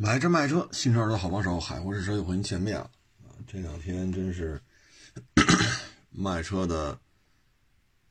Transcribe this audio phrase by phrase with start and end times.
[0.00, 2.88] 买车卖车，新车的好帮手，海阔试车又和您见面了
[3.24, 3.34] 啊！
[3.48, 4.62] 这两天真是
[6.08, 6.96] 卖车的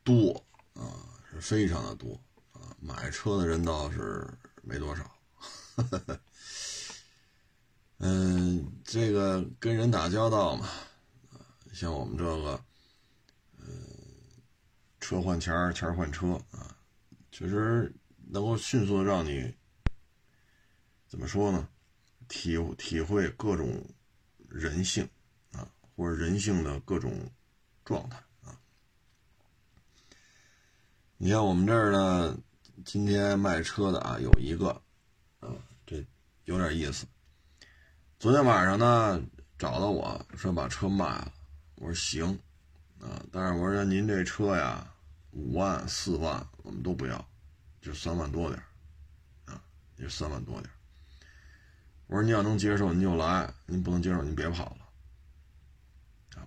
[0.04, 0.84] 多啊，
[1.32, 2.22] 是非常的多
[2.52, 4.28] 啊，买车的人倒是
[4.64, 5.10] 没多少。
[8.00, 10.68] 嗯，这个跟人打交道嘛，
[11.74, 12.62] 像我们这个，
[13.60, 13.66] 嗯，
[15.00, 16.76] 车换钱钱换车啊，
[17.32, 17.96] 确实
[18.30, 19.56] 能够迅速的让你
[21.08, 21.70] 怎么说呢？
[22.28, 23.84] 体体会各种
[24.50, 25.08] 人性
[25.52, 27.30] 啊，或者人性的各种
[27.84, 28.60] 状态啊。
[31.18, 32.38] 你像我们这儿呢，
[32.86, 34.70] 今天卖车的啊，有一个
[35.40, 35.50] 啊，
[35.86, 36.06] 这
[36.46, 37.06] 有点意思。
[38.20, 39.22] 昨天晚上呢，
[39.58, 41.34] 找到我说把车卖了，
[41.76, 42.40] 我说行
[43.00, 44.94] 啊，但是我说您这车呀，
[45.32, 47.30] 五万四万我们都不要，
[47.82, 48.62] 就三万多点
[49.46, 49.62] 啊，
[49.96, 50.70] 就三万多点
[52.08, 54.78] 我说你要能接受，你就来；您不能接受，您别跑了。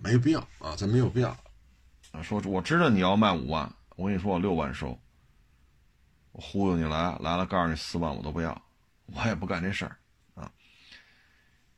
[0.03, 1.31] 没必要啊，咱没有必要。
[2.13, 4.99] 啊，说我知道你要卖五万，我跟你说我六万收。
[6.33, 8.63] 我忽悠你来，来了告诉你四万我都不要，
[9.07, 9.97] 我也不干这事儿
[10.35, 10.51] 啊。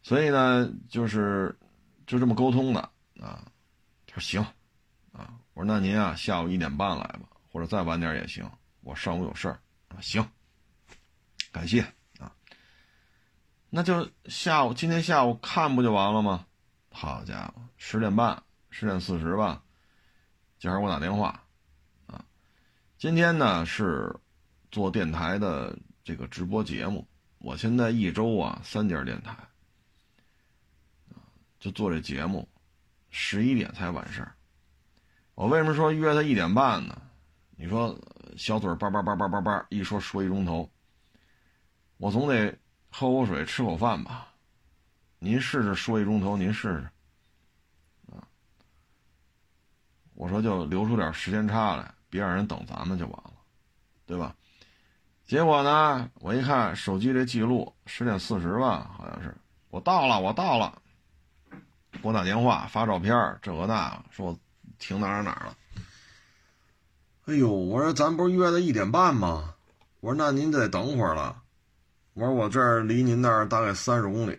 [0.03, 1.59] 所以呢，就是
[2.07, 2.81] 就这么沟通的
[3.21, 3.45] 啊。
[4.07, 4.41] 他说行
[5.13, 8.49] 啊，我说那您啊下午一点半来吧，或者再晚点也行，
[8.83, 10.01] 我上午有事儿啊。
[10.01, 10.25] 行，
[11.51, 11.85] 感谢。
[13.75, 16.45] 那就下午，今天下午看不就完了吗？
[16.91, 19.63] 好家伙，十点半、十点四十吧，
[20.59, 21.43] 今儿给我打电话，
[22.07, 22.23] 啊，
[22.99, 24.15] 今天呢是
[24.71, 29.35] 做电台的这个直播节目，我现在一周啊三家电台，
[31.59, 32.47] 就做这节目，
[33.09, 34.35] 十一点才完事儿。
[35.35, 37.01] 我为什么说约他一点半呢？
[37.57, 37.99] 你说
[38.37, 40.71] 小嘴叭叭叭叭叭叭一说说一钟头，
[41.97, 42.55] 我总得。
[42.95, 44.29] 喝口水，吃口饭吧。
[45.19, 46.91] 您试试说一钟头，您试试。
[48.13, 48.21] 啊，
[50.15, 53.33] 我说就留出点时间差来，别让人等咱们就完了，
[54.07, 54.37] 对吧？
[55.25, 59.35] 结果呢，我一看手机这记录，十点四十吧，好像是
[59.71, 60.81] 我到了，我到了，
[61.93, 64.39] 给我打电话发照片，这个那，说我
[64.79, 65.57] 停哪儿哪儿了。
[67.25, 69.55] 哎呦，我说咱不是约的一点半吗？
[70.01, 71.42] 我说那您得等会儿了。
[72.15, 74.35] 我说我这儿离您那儿大概三十公里，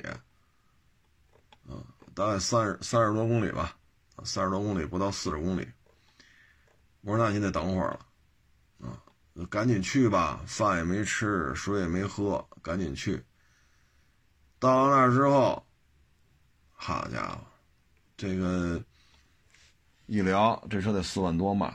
[1.68, 1.82] 啊，
[2.14, 3.76] 大概三十三十多公里吧，
[4.24, 5.68] 三十多公里不到四十公里。
[7.02, 9.02] 我说那你得等会儿了，啊，
[9.50, 13.24] 赶紧去吧，饭也没吃，水也没喝，赶紧去。
[14.60, 15.66] 到了那儿之后，
[16.72, 17.40] 好家伙，
[18.16, 18.80] 这个
[20.06, 21.74] 一聊这车得四万多卖。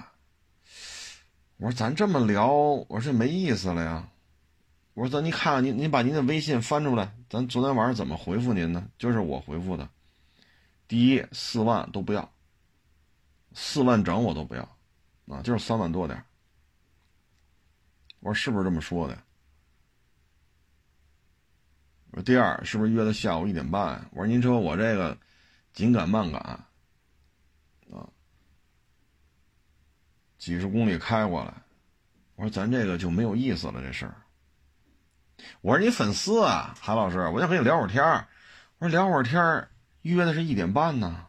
[1.57, 4.09] 我说咱这么聊，我说这没意思了呀。
[4.99, 8.91] 我说：“咱您看看您，您把您的微信翻出来，咱昨天晚上怎么回复您呢？
[8.99, 9.89] 就是我回复的。
[10.89, 12.29] 第一，四万都不要，
[13.55, 14.77] 四万整我都不要，
[15.29, 16.21] 啊，就是三万多点
[18.19, 19.17] 我说是不是这么说的？
[22.11, 24.05] 我说第二，是不是约的下午一点半？
[24.11, 25.17] 我说您说我这个
[25.73, 26.41] 紧赶慢赶，
[27.93, 28.11] 啊，
[30.39, 31.55] 几十公里开过来，
[32.35, 34.23] 我说咱这个就没有意思了，这事儿。”
[35.61, 38.29] 我是你粉丝啊，韩老师，我想和你聊会儿天儿。
[38.79, 39.71] 我说聊会儿天儿，
[40.03, 41.27] 约的是一点半呢。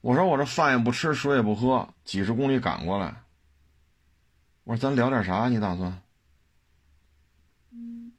[0.00, 3.22] 我说我这饭也不吃，水也不喝，几十公里赶过来。
[4.64, 5.48] 我说咱聊点啥？
[5.48, 6.00] 你打算？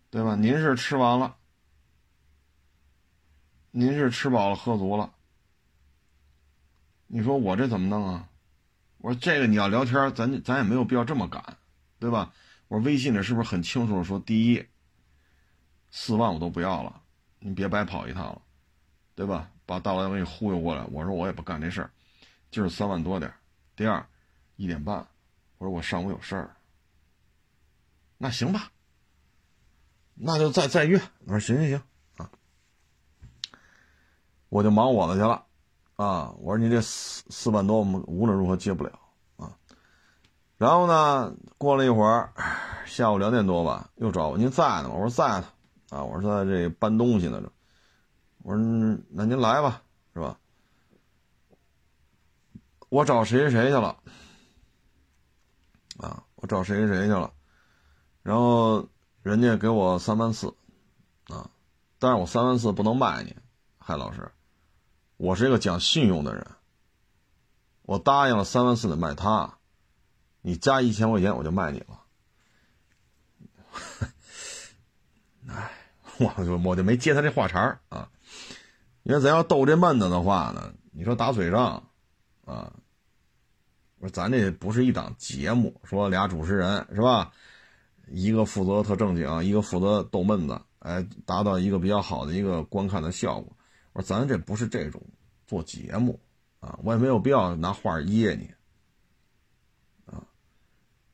[0.09, 0.35] 对吧？
[0.35, 1.37] 您是吃完了，
[3.71, 5.13] 您是吃饱了喝足了。
[7.07, 8.27] 你说我这怎么弄啊？
[8.97, 11.57] 我说这个你要聊天，咱咱也没有必要这么赶。
[12.01, 12.33] 对吧？
[12.67, 14.65] 我说微信里是不是很清楚的说，第一，
[15.91, 16.99] 四万我都不要了，
[17.37, 18.41] 你别白跑一趟了，
[19.13, 19.51] 对吧？
[19.67, 21.91] 把大老板给你忽悠过来，我说我也不干这事儿，
[22.49, 23.31] 就是三万多点
[23.75, 24.03] 第二，
[24.55, 24.97] 一点半，
[25.59, 26.55] 我说我上午有事儿，
[28.17, 28.71] 那行吧，
[30.15, 30.99] 那就再再约。
[31.25, 31.81] 我说行行行
[32.17, 32.31] 啊，
[34.49, 35.45] 我就忙我的去了
[35.97, 36.31] 啊。
[36.39, 38.99] 我说你这四四万多，我们无论如何接不了。
[40.61, 41.35] 然后呢？
[41.57, 42.31] 过了一会儿，
[42.85, 44.93] 下午两点多吧，又找我，您在呢吗？
[44.93, 45.47] 我说在呢。
[45.89, 47.41] 啊，我说在这搬东西呢。
[48.43, 48.63] 我说
[49.09, 49.81] 那您来吧，
[50.13, 50.37] 是吧？
[52.89, 53.97] 我找谁谁谁去了？
[55.97, 57.33] 啊，我找谁谁谁去了？
[58.21, 58.87] 然后
[59.23, 60.53] 人家给我三万四，
[61.29, 61.49] 啊，
[61.97, 63.35] 但是我三万四不能卖你，
[63.79, 64.31] 海老师，
[65.17, 66.45] 我是一个讲信用的人，
[67.81, 69.57] 我答应了三万四得卖他。
[70.41, 71.99] 你加一千块钱，我就卖你了。
[76.17, 78.07] 我就我就没接他这话茬啊，
[79.03, 81.83] 因为咱要斗这闷子的话呢，你说打嘴仗
[82.45, 82.71] 啊，
[83.97, 87.31] 我说咱这不是一档节目，说俩主持人是吧？
[88.07, 93.57] 一个负责特正经，一个负责逗闷子，哎，达到一个比较好的一个观看的效果。
[93.93, 95.01] 我说咱这不是这种
[95.47, 96.19] 做节目
[96.59, 98.51] 啊，我也没有必要拿话噎你。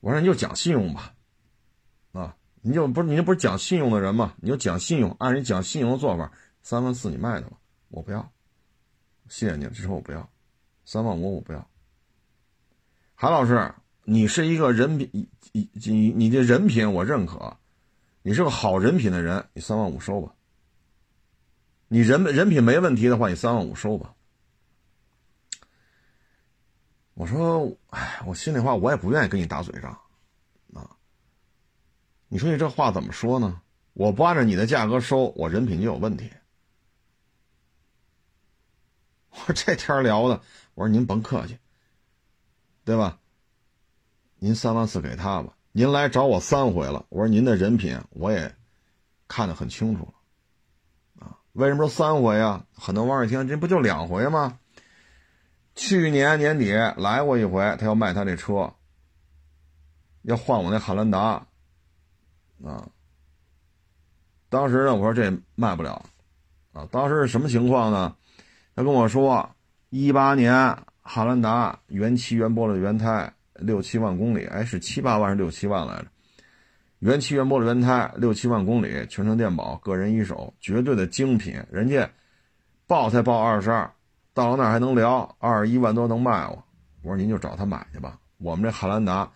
[0.00, 1.14] 我说你就讲信用吧，
[2.12, 4.34] 啊，你就不是你这不是讲信用的人吗？
[4.36, 7.56] 你就讲信用，按人讲信用的做法，三万四你卖的吧，
[7.88, 8.32] 我不要，
[9.28, 10.30] 谢谢你，这车我不要，
[10.84, 11.68] 三万五我不要。
[13.14, 13.74] 韩老师，
[14.04, 15.10] 你是一个人品。
[15.52, 17.56] 你你你这人品我认可，
[18.22, 20.32] 你是个好人品的人，你三万五收吧。
[21.88, 24.14] 你人人品没问题的话，你三万五收吧。
[27.18, 29.90] 我说，哎，我心里话，我也不愿意跟你打嘴仗，
[30.72, 30.88] 啊。
[32.28, 33.60] 你说你这话怎么说呢？
[33.92, 36.30] 我不按照你的价格收，我人品就有问题。
[39.30, 40.40] 我说这天聊的，
[40.74, 41.58] 我说您甭客气，
[42.84, 43.18] 对吧？
[44.36, 48.54] 您三万四给他吧，您来找我三回了，我说您的人品我也
[49.26, 52.64] 看得很清楚了，啊，为什么说三回啊？
[52.72, 54.60] 很多网友一听，这不就两回吗？
[55.78, 58.74] 去年年底来过一回，他要卖他这车，
[60.22, 61.46] 要换我那汉兰达，
[62.64, 62.84] 啊，
[64.48, 66.04] 当时呢，我说这卖不了，
[66.72, 68.16] 啊，当时是什么情况呢？
[68.74, 69.48] 他跟我说，
[69.90, 70.52] 一八年
[71.00, 73.32] 汉兰达原漆原玻璃原胎。
[73.60, 76.06] 六七万公里，哎，是七八万是六七万来着？
[77.00, 81.60] 原漆原玻璃原胎，六七万公里，全程电保，个人一手，绝对的精品。
[81.68, 82.08] 人家
[82.86, 83.92] 报才报二十二，
[84.38, 86.64] 到了那儿还能聊，二十一万多能卖我。
[87.02, 88.16] 我说您就找他买去吧。
[88.36, 89.28] 我们这汉兰达，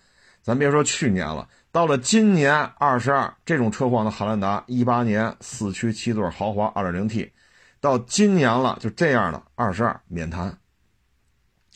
[0.43, 7.33] 咱别说去年了，到了今年二十二，这种车况的汉兰达，一八年四驱七座豪华二点零 T，
[7.81, 10.57] 到今年了就这样的二十二免谈，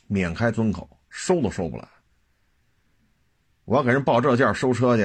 [0.07, 1.89] 免开尊口，收都收不来。
[3.65, 5.03] 我要给人报这价收车去，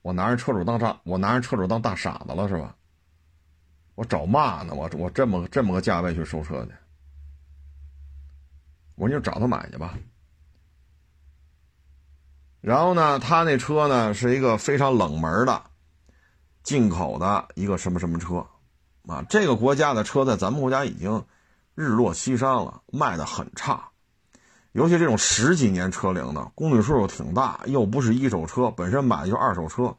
[0.00, 2.74] 我拿人车主当傻，我拿人车主当大傻子了是吧？
[3.94, 4.72] 我找骂呢？
[4.74, 6.72] 我我这么这么个价位去收车去？
[8.98, 9.94] 我就找他买去吧。
[12.60, 15.62] 然后呢，他那车呢是一个非常冷门的
[16.62, 18.44] 进口的一个什么什么车
[19.06, 19.24] 啊？
[19.30, 21.24] 这个国家的车在咱们国家已经
[21.74, 23.88] 日落西山了，卖的很差。
[24.72, 29.96] 尤其这种十几年车龄的，公里数又挺大，又不是一手车，本身买的就二手车，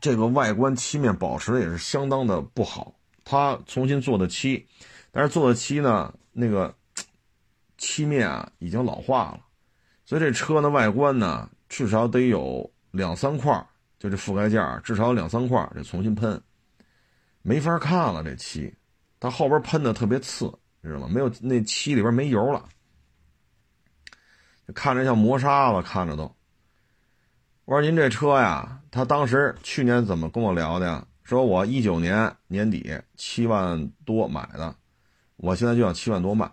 [0.00, 2.94] 这个外观漆面保持的也是相当的不好。
[3.24, 4.66] 他重新做的漆，
[5.10, 6.74] 但是做的漆呢，那个
[7.78, 9.40] 漆面啊已经老化了，
[10.04, 13.52] 所以这车的外观呢，至少得有两三块，
[13.98, 16.40] 就这覆盖件至少有两三块得重新喷，
[17.42, 18.72] 没法看了这漆，
[19.20, 20.52] 它后边喷的特别次，
[20.82, 21.08] 知道吗？
[21.08, 22.64] 没有那漆里边没油了。
[24.74, 26.22] 看着像磨砂了，看着都。
[27.66, 31.06] 我说您这车呀，他当时去年怎么跟我聊的呀？
[31.22, 34.74] 说我一九年年底七万多买的，
[35.36, 36.50] 我现在就要七万多卖。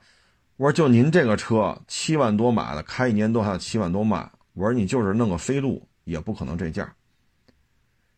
[0.58, 4.32] 我说就您这个车七万多买的，开一年多还要七万多卖。
[4.54, 6.94] 我说你就是弄个飞度也不可能这价。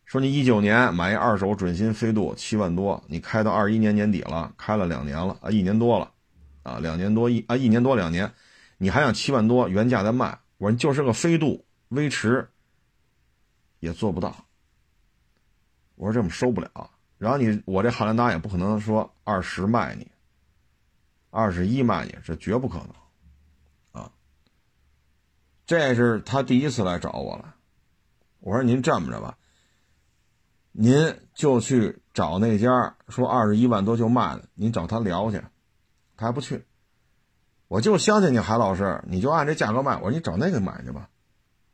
[0.04, 6.12] 说你一九年买一二手准新飞度七万多，你开到二一年年底了，开了两年了啊，一年多了，
[6.62, 8.30] 啊，两年多一啊，一年多两年。
[8.78, 10.38] 你还想七万多原价再卖？
[10.58, 12.46] 我说就是个飞度、威驰，
[13.80, 14.36] 也做不到。
[15.96, 16.90] 我说这么收不了。
[17.18, 20.06] 然后你我这汉兰达也不可能说二十卖你，
[21.36, 24.10] 二十一卖你，这绝不可能啊！
[25.66, 27.54] 这是他第一次来找我了。
[28.40, 29.36] 我说您这么着吧，
[30.72, 35.42] 您就去找那家说二十一万多就卖的，您找他聊去，
[36.16, 36.64] 他还不去。
[37.68, 39.96] 我就相信你，海老师，你就按这价格卖。
[39.96, 41.10] 我说你找那个买去吧，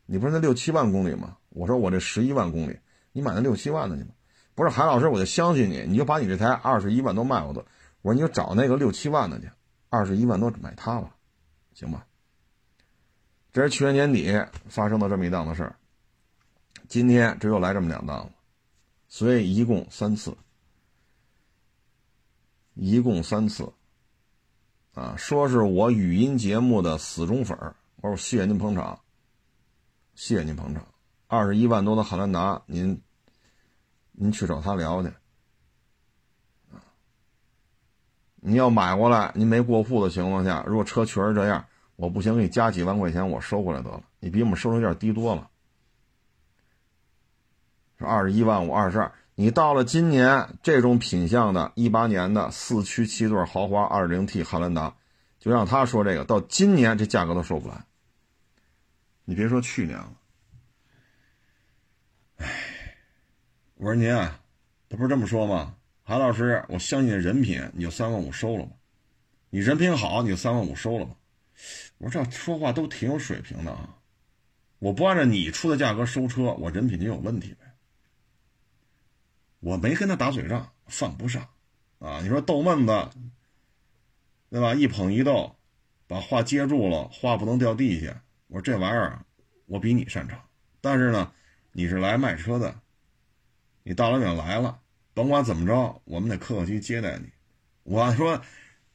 [0.05, 1.37] 你不是那六七万公里吗？
[1.51, 2.77] 我说我这十一万公里，
[3.13, 4.09] 你买那六七万的去吧。
[4.55, 7.65] 不是海老师，我就相信你，你就把你这台二十一万多卖我都。
[8.03, 9.49] 我说你就找那个六七万的去，
[9.89, 11.15] 二十一万多买它吧，
[11.73, 12.05] 行吧？
[13.51, 14.31] 这是去年年底
[14.69, 15.75] 发生的这么一档子事儿，
[16.87, 18.31] 今天这又来这么两档子，
[19.07, 20.37] 所以一共三次，
[22.75, 23.73] 一共三次。
[24.93, 28.99] 啊，说是我语音节目的死忠粉儿，我说谢谢您捧场，
[30.13, 30.85] 谢谢您捧场。
[31.25, 33.01] 二十一万多的汉兰达，您
[34.11, 35.09] 您去找他聊去。
[36.71, 36.77] 啊，
[38.45, 44.03] 你要买过来，您没过户的情况下，如果车确实这样，我不行，给你加几万块钱，我收回来得了。
[44.19, 45.49] 你比我们收车价低多了，
[47.97, 54.93] 是二十一万五、二十二，你到了今年这种品相的，一八年的四驱七座豪华二零 T 汉兰达，
[55.39, 57.85] 就让他说这个，到今年这价格都收不来。
[59.23, 60.11] 你别说去年了，
[62.39, 62.97] 哎，
[63.75, 64.37] 我说您啊，
[64.89, 65.75] 他不是这么说吗？
[66.13, 68.73] 韩老师，我相信你人品，你就三万五收了吧。
[69.49, 71.15] 你人品好，你就三万五收了吧。
[71.97, 73.97] 我说这说话都挺有水平的啊。
[74.77, 77.73] 我不按照你出的价格收车，我人品就有问题呗。
[79.59, 81.49] 我没跟他打嘴仗，犯不上
[81.97, 82.21] 啊。
[82.21, 83.09] 你说逗闷子，
[84.51, 84.75] 对吧？
[84.75, 85.55] 一捧一逗，
[86.05, 88.21] 把话接住了，话不能掉地下。
[88.49, 89.25] 我说这玩意儿，
[89.65, 90.39] 我比你擅长。
[90.79, 91.33] 但是呢，
[91.71, 92.75] 你是来卖车的，
[93.81, 94.79] 你大老远来了，
[95.13, 97.29] 甭管怎么着，我们得客客气接待你。
[97.83, 98.37] 我说，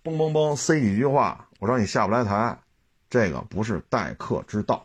[0.03, 2.59] 嘣嘣嘣塞几句话，我让你下不来台，
[3.09, 4.85] 这个不是待客之道。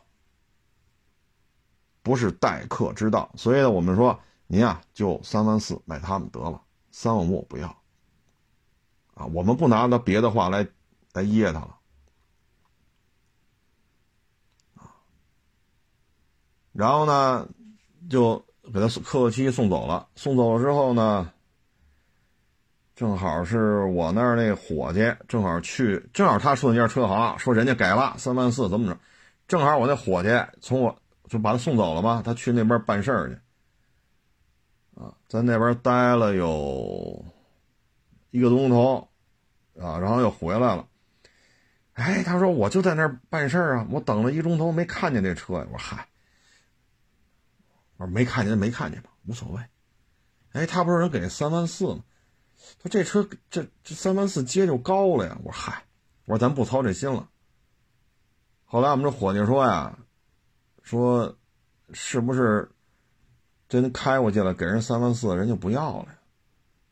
[2.04, 6.62] 不是待客之道，所以呢，我们说您啊，就三万四买他们得了，
[6.92, 7.68] 三万五我不要。
[9.14, 10.68] 啊，我们不拿那别的话来
[11.14, 11.80] 来噎他了。
[14.76, 15.00] 啊，
[16.74, 17.48] 然后呢，
[18.10, 20.08] 就给他客客气气送走了。
[20.16, 21.32] 送走了之后呢，
[22.96, 29.00] 正好是我那儿那伙计正好去，正好他说那家车行说人家改了三万四怎么着，
[29.48, 30.30] 正好我那伙计
[30.62, 30.96] 从我。
[31.30, 35.02] 就把他送走了吧，他去那边办事儿去。
[35.02, 37.26] 啊，在那边待了有
[38.30, 39.08] 一个多钟头，
[39.80, 40.86] 啊，然后又回来了。
[41.94, 45.54] 哎，他说我就在那儿办事儿啊，我等了一钟头没看见这车。
[45.54, 46.06] 我说嗨，
[48.04, 49.62] 我说没看见没看见吧，无所谓。
[50.52, 52.04] 哎，他不是人给三万四吗？
[52.82, 55.38] 他这车这这三万四接就高了呀。
[55.44, 55.86] 我说嗨，
[56.26, 57.30] 我说咱不操这心了。
[58.66, 59.98] 后来我们这伙计说呀。
[60.82, 61.38] 说，
[61.94, 62.70] 是不是
[63.70, 64.54] 真开过去了？
[64.54, 66.16] 给人三万四，人就不要了呀？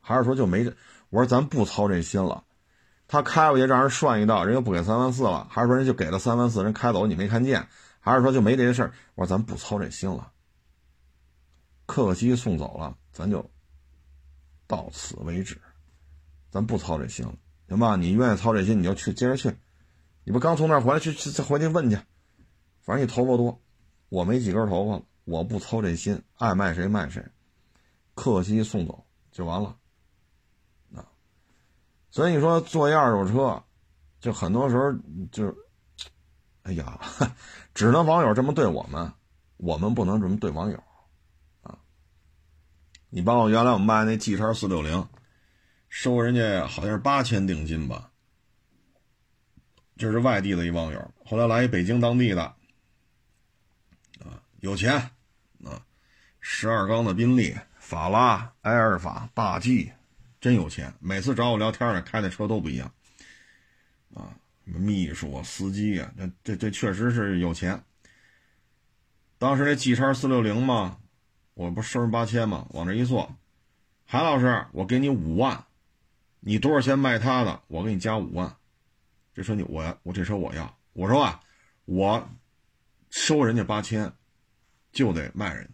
[0.00, 0.74] 还是说就没这？
[1.10, 2.44] 我说咱不操这心了。
[3.06, 5.46] 他开过去让人涮一道，人又不给三万四了。
[5.50, 7.68] 还是说人就给了三万四，人开走你没看见？
[8.00, 8.92] 还是说就没这些事儿？
[9.14, 10.31] 我说咱不操这心了，
[11.92, 13.44] 客客气气送走了，咱就
[14.66, 15.60] 到此为止。
[16.50, 17.34] 咱不操这心了，
[17.68, 17.96] 行吧？
[17.96, 19.54] 你愿意操这心，你就去接着去。
[20.24, 21.96] 你不刚从那儿回来，去去再回去问去。
[22.80, 23.60] 反正你头发多。
[24.08, 27.22] 我没几根头发了，我不操这心，爱卖谁卖谁，
[28.14, 29.76] 客气送走就完了。
[30.94, 31.04] 啊，
[32.10, 33.62] 所以你说做一二手车，
[34.18, 34.92] 就很多时候
[35.30, 35.54] 就，
[36.62, 36.98] 哎呀，
[37.74, 39.12] 只能网友这么对我们，
[39.58, 40.82] 我们不能这么对网友，
[43.14, 45.06] 你帮我原来我卖那 G 叉四六零，
[45.90, 48.10] 收人家好像是八千定金吧，
[49.98, 52.42] 这是外地的一网友，后来来一北京当地的。
[54.20, 54.94] 啊有钱，
[55.62, 55.84] 啊，
[56.40, 59.92] 十二缸的宾利、法拉、埃尔法、大 G，
[60.40, 60.94] 真有钱。
[60.98, 62.90] 每次找我聊天呢，开的车都不一样，
[64.14, 64.32] 啊，
[64.64, 67.78] 什么秘书啊、司机啊，这这这确实是有钱。
[69.36, 70.96] 当时那 G 叉四六零嘛，
[71.54, 73.34] 我不收人八千嘛，往这一坐，
[74.06, 75.64] 韩老师，我给你五万，
[76.40, 77.62] 你多少钱卖他的？
[77.68, 78.56] 我给你加五万。
[79.34, 80.78] 这车你我，我这车我要。
[80.92, 81.40] 我说啊，
[81.84, 82.28] 我
[83.10, 84.12] 收人家八千。
[84.92, 85.72] 就得卖人家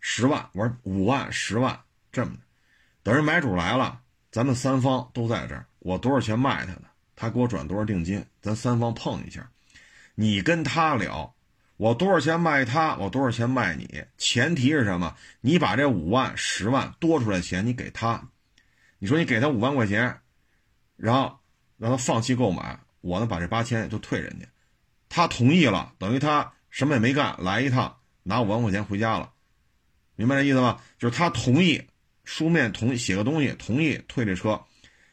[0.00, 1.80] 十万，我说五万、十万
[2.12, 2.40] 这么的，
[3.02, 6.82] 等人买主来了，咱们三方都在这儿，我多少钱卖他的，
[7.14, 9.50] 他给我转多少定金，咱三方碰一下，
[10.14, 11.34] 你跟他聊，
[11.76, 15.16] 我多少钱卖他，我多少钱卖你，前提是什么？
[15.40, 18.28] 你把这五万、十万多出来钱你给他，
[18.98, 20.20] 你说你给他五万块钱，
[20.96, 21.38] 然后
[21.76, 24.46] 让他放弃购买，我呢把这八千就退人家，
[25.08, 26.52] 他同意了，等于他。
[26.68, 29.32] 什么也没干，来一趟拿五万块钱回家了，
[30.14, 30.78] 明白这意思吗？
[30.98, 31.82] 就是他同意，
[32.22, 34.62] 书面同意写个东西，同意退这车，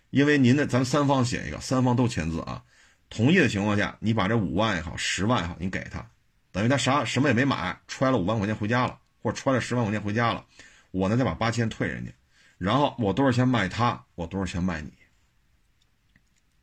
[0.10, 2.62] 因为您的咱三方写一个，三方都签字啊，
[3.10, 6.06] 同意的情况下，你把这五万也好，十万也好，你给他，
[6.54, 10.46] 等于他啥什么也没买，揣了五万块钱回家了，或者揣了十万块钱回家了，
[10.92, 12.12] 我呢再把八千退人家，
[12.58, 14.94] 然后我多少钱卖他，我多少钱卖你，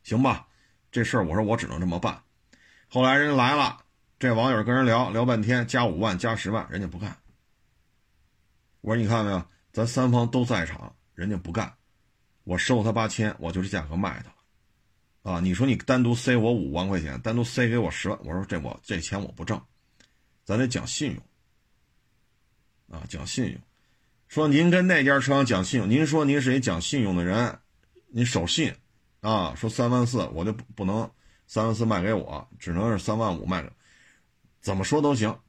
[0.01, 0.47] 行吧？
[0.91, 2.23] 这事儿我说我只能这么办，
[2.87, 3.85] 后来人来了。
[4.19, 7.17] 这网友跟人聊聊半天，加五万加十万，人家不干。
[8.81, 11.73] 我说你看没有，咱三方都在场，人家不干。
[12.43, 15.37] 我收他八千，我就这价格卖他了。
[15.37, 19.59] 啊，你说你单独塞我五万块钱，单独塞给我十万，我说这我这钱我不挣，
[20.51, 21.23] 咱得讲信用。
[22.99, 23.61] 啊，讲信用。
[24.27, 27.57] 说您跟那家车行讲信用，您说您是一讲信用的人，
[28.07, 28.75] 您守信。
[29.21, 31.09] 啊，说三万四，我就不能
[31.47, 33.71] 三万四卖给我，只能是三万五卖给。
[34.59, 35.39] 怎么说都行，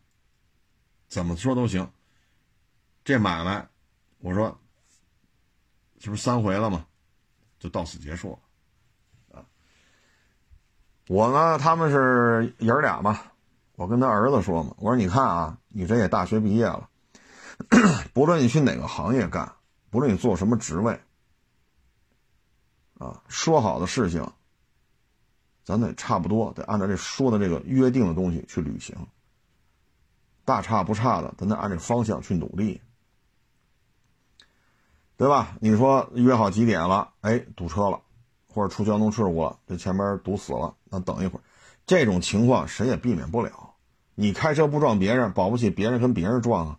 [1.09, 1.91] 怎么说都行。
[3.03, 3.69] 这买卖
[4.19, 4.57] 我说，
[5.99, 6.87] 这不是三回了吗？
[7.59, 8.39] 就到此结束
[9.33, 9.45] 了，啊。
[11.09, 13.32] 我呢，他们是爷儿俩嘛，
[13.83, 16.89] 我跟他儿子说嘛，我说你看啊，你这也大学毕业了，
[18.15, 19.55] 不论你去哪个行业干，
[19.91, 21.01] 不论你做什么职位，
[23.01, 24.25] 啊，说好的事情，
[25.65, 28.97] 咱得差不多得按照这说的这个约定的东西去履行。
[30.45, 32.81] 大差不差的，咱得按这方向去努力，
[35.17, 35.57] 对吧？
[35.61, 38.01] 你说约好几点了，哎，堵车了，
[38.47, 41.43] 或者出交通事故了，这前面堵死了，那等一会儿，
[41.85, 43.62] 这种情况谁也避免不了。
[44.15, 46.79] 你开车不撞别人，保不齐别人跟别人撞啊，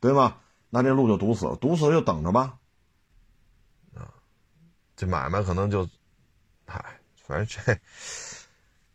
[0.00, 0.40] 对吧？
[0.70, 2.58] 那这路就堵死了，堵死了就等着吧。
[3.94, 4.12] 啊，
[4.96, 5.88] 这买卖可能就，
[6.66, 7.80] 嗨，反正这，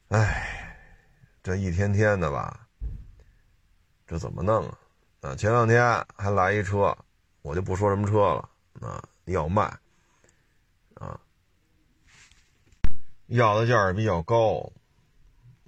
[0.10, 0.78] 哎，
[1.42, 2.68] 这一天天的吧。
[4.06, 4.78] 这怎么弄啊？
[5.22, 6.96] 啊，前两天还来一车，
[7.42, 8.50] 我就不说什么车了
[8.82, 9.64] 啊，要卖，
[10.96, 11.20] 啊，
[13.28, 14.72] 要的价也比较高，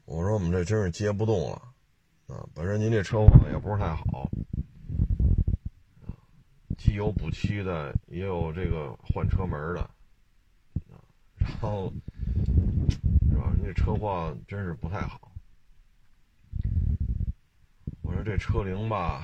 [0.06, 1.62] 我说我们这真是接不动了，
[2.28, 4.30] 啊，本身您这车况也不是太好，
[6.78, 9.90] 既有补漆的，也有这个换车门的，
[11.38, 11.92] 然后
[13.30, 13.52] 是吧？
[13.56, 15.32] 您这车况真是不太好。
[18.04, 19.24] 我说这车龄吧，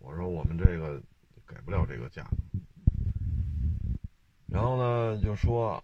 [0.00, 1.00] 我说我们这个
[1.46, 2.28] 给不了这个价。
[4.48, 5.82] 然后呢，就说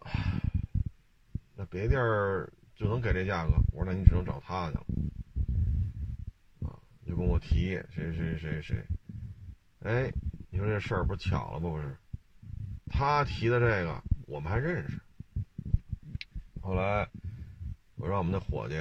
[1.54, 3.54] 那别地儿就能给这价格。
[3.72, 4.86] 我说那你只能找他去了。
[6.60, 8.86] 啊，就跟我提谁谁谁谁，
[9.80, 10.12] 哎，
[10.48, 11.96] 你说这事儿不巧了吗不是？
[12.86, 14.96] 他提的这个我们还认识。
[16.62, 17.08] 后来
[17.96, 18.76] 我让我们那伙计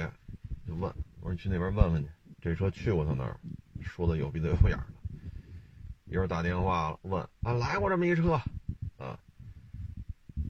[0.64, 0.82] 就问
[1.20, 2.08] 我说你去那边问问去。
[2.40, 3.36] 这车去过他那儿，
[3.80, 4.84] 说的有鼻子有眼的。
[6.04, 8.40] 一会儿打电话了，问啊来过这么一车，
[8.96, 9.18] 啊，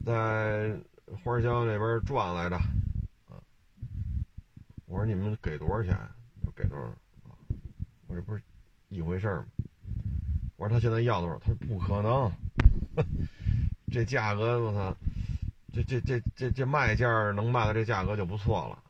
[0.05, 0.77] 在
[1.23, 2.57] 花乡那边转来着，
[4.89, 5.95] 我说你们给多少钱？
[6.55, 6.91] 给多少？
[8.07, 8.41] 我这不是
[8.89, 9.45] 一回事吗？
[10.57, 11.37] 我说他现在要多少？
[11.37, 12.31] 他说不可能，
[13.93, 14.97] 这价格我操，
[15.71, 18.83] 这这这这这卖价能卖到这价格就不错了。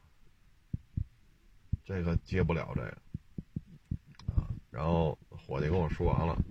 [1.84, 2.88] 这个接不了这个，
[4.34, 6.42] 啊，然后伙计跟我说完了，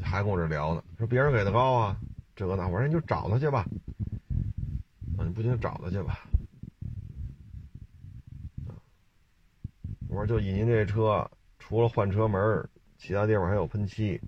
[0.00, 1.96] 还跟我这聊呢，说别人给的高啊，
[2.36, 3.66] 这个那，我说你就找他去吧，
[5.18, 6.20] 啊，你不行找他去吧，
[10.10, 12.68] 我说就以您这车，除了换车门，
[12.98, 14.20] 其他地方还有喷漆，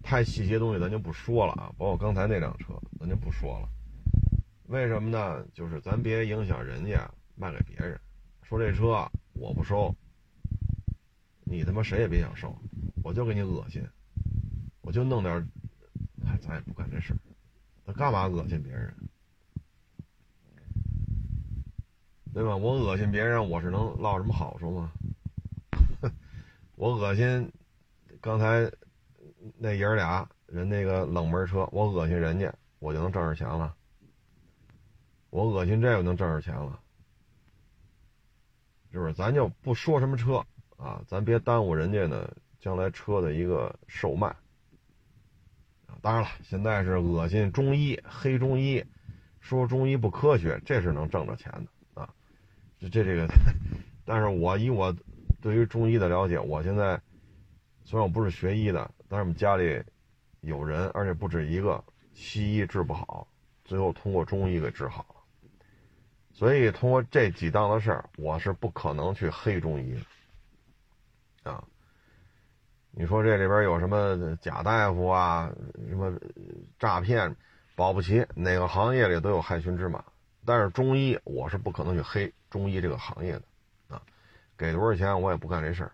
[0.00, 3.68] 太细节东西咱就不说了啊，包括刚才那辆车，咱就不说了，
[4.68, 5.44] 为什么呢？
[5.52, 7.98] 就是咱别影响人家卖给别人。
[8.44, 9.92] 说这车我不收，
[11.42, 12.56] 你他妈谁也别想收，
[13.02, 13.82] 我就给你恶心，
[14.82, 15.34] 我就弄点，
[16.24, 17.18] 哎，咱也不干这事儿，
[17.84, 18.94] 他干嘛恶心别人？
[22.34, 22.56] 对吧？
[22.56, 24.92] 我恶心别人，我是能落什么好处吗？
[26.74, 27.48] 我恶心
[28.20, 28.68] 刚才
[29.56, 33.72] 那爷儿俩人那个冷门车，我恶心人家，我就能挣着钱了。
[35.30, 36.80] 我恶心这个能挣着钱了。
[38.90, 39.14] 是不是？
[39.14, 40.44] 咱就不说什么车
[40.76, 44.34] 啊，咱别耽误人家呢将来车的一个售卖。
[46.02, 48.84] 当然了，现在是恶心中医、黑中医，
[49.40, 51.66] 说中医不科学，这是能挣着钱的。
[52.90, 53.26] 这这个，
[54.04, 54.94] 但是我以我
[55.40, 57.00] 对于中医的了解，我现在
[57.84, 59.82] 虽然我不是学医的，但是我们家里
[60.40, 63.26] 有人，而且不止一个，西医治不好，
[63.64, 65.14] 最后通过中医给治好了。
[66.32, 69.96] 所以，通过这几档的事儿，我是不可能去黑中医
[71.44, 71.62] 啊。
[72.90, 75.52] 你说这里边有什么假大夫啊，
[75.88, 76.12] 什么
[76.78, 77.36] 诈骗，
[77.76, 80.04] 保不齐哪个行业里都有害群之马。
[80.44, 83.42] 但是中医，我是不可能去黑中医这个行业的
[83.88, 84.00] 啊。
[84.56, 85.92] 给多少钱我也不干这事儿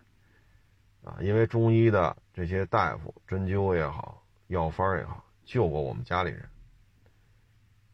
[1.03, 6.47] 啊，因为中医的这些大夫针灸也好，药方也好，救过我们家里人。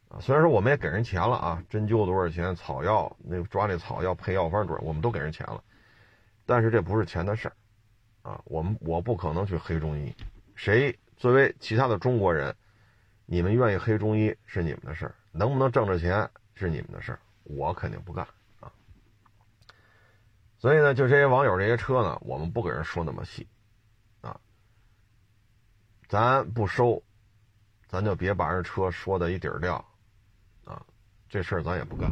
[0.09, 5.63] 啊，虽然说我们也给人钱了啊，针灸多少钱，草药那抓那草药配药方多少，我们都给人钱了，
[6.45, 7.55] 但是这不是钱的事儿，
[8.29, 10.13] 啊，我们我不可能去黑中医，
[10.55, 12.53] 谁作为其他的中国人，
[13.25, 18.27] 你们愿意黑中医是你们的事儿，能不能挣着钱是你们的事儿，我肯定不干。
[20.67, 23.47] 所以呢，就这些网友这些车呢，我们不给人说那么细，
[24.19, 24.37] 啊，
[26.09, 27.01] 咱不收，
[27.87, 29.75] 咱就别把人车说的一底儿掉。
[30.65, 30.85] 啊
[31.29, 32.11] 这事儿咱也不干，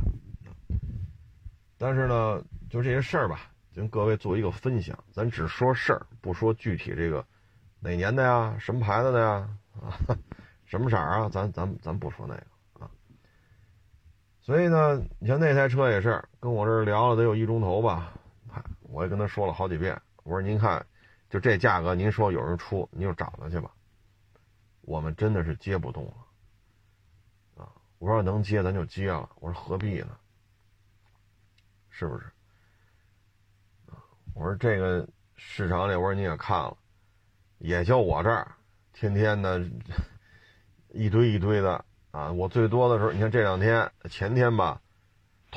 [1.78, 4.98] 但是呢，就这些事儿吧，跟各位做一个分享。
[5.12, 7.26] 咱只说事儿，不说具体这个
[7.82, 8.56] 哪年的呀？
[8.58, 9.50] 什么牌子的呀？
[9.82, 9.92] 啊，
[10.64, 11.28] 什么色儿啊？
[11.28, 12.90] 咱咱咱不说那个啊。
[14.40, 18.14] 所以呢，你像那台车也是跟我这儿聊了得有一钟头吧，
[18.96, 20.84] 我也跟他说了好几遍，我说您看，
[21.30, 23.70] 就这价格，您说有人出，您就找他去吧。
[24.84, 27.68] 我们真的是接不动了，啊，
[28.00, 30.18] 我说能接咱就接了，我说何必呢？
[31.90, 32.32] 是不是？
[34.34, 35.06] 我说这个
[35.36, 36.78] 市场里，我说你也看了，
[37.58, 38.50] 也就我这儿，
[38.94, 39.62] 天天的，
[40.96, 42.32] 一堆一堆的啊！
[42.32, 44.82] 我最多的时候，你看这两天、前天吧，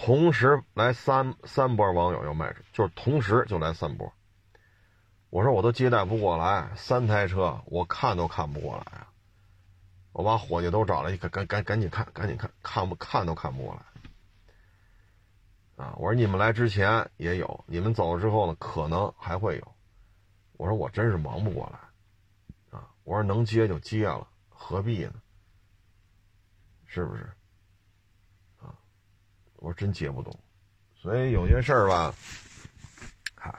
[0.00, 4.12] 同时来三三波网友要卖车，就是同时就来三波。
[5.28, 9.10] 我说我都接待不过来，三台车我看都看不过来啊！
[10.12, 13.82] 我把伙计都找来，赶赶赶赶紧看，赶紧看，看不看都看不过来。
[15.84, 15.94] 啊！
[15.96, 19.74] 我说你们来之前也有，你们走了之后呢，可能还会有。
[20.52, 22.88] 我说我真是忙不过来，啊！
[23.02, 25.14] 我说能接就接了，何必呢？
[26.86, 27.28] 是不是？
[29.58, 30.32] 我真接不动，
[30.94, 32.14] 所以有些事儿吧，
[33.36, 33.54] 看，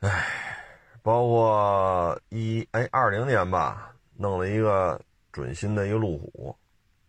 [0.00, 0.26] 唉，
[1.02, 5.00] 包括一哎二零年吧，弄了一个
[5.32, 6.56] 准新的一个路虎，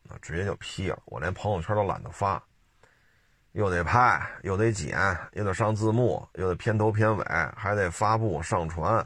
[0.10, 2.42] 啊，直接就批了，我连朋友圈都懒得发。
[3.54, 4.98] 又得拍，又得剪，
[5.34, 9.06] 又得上字幕，又得片头片尾，还得发布上传。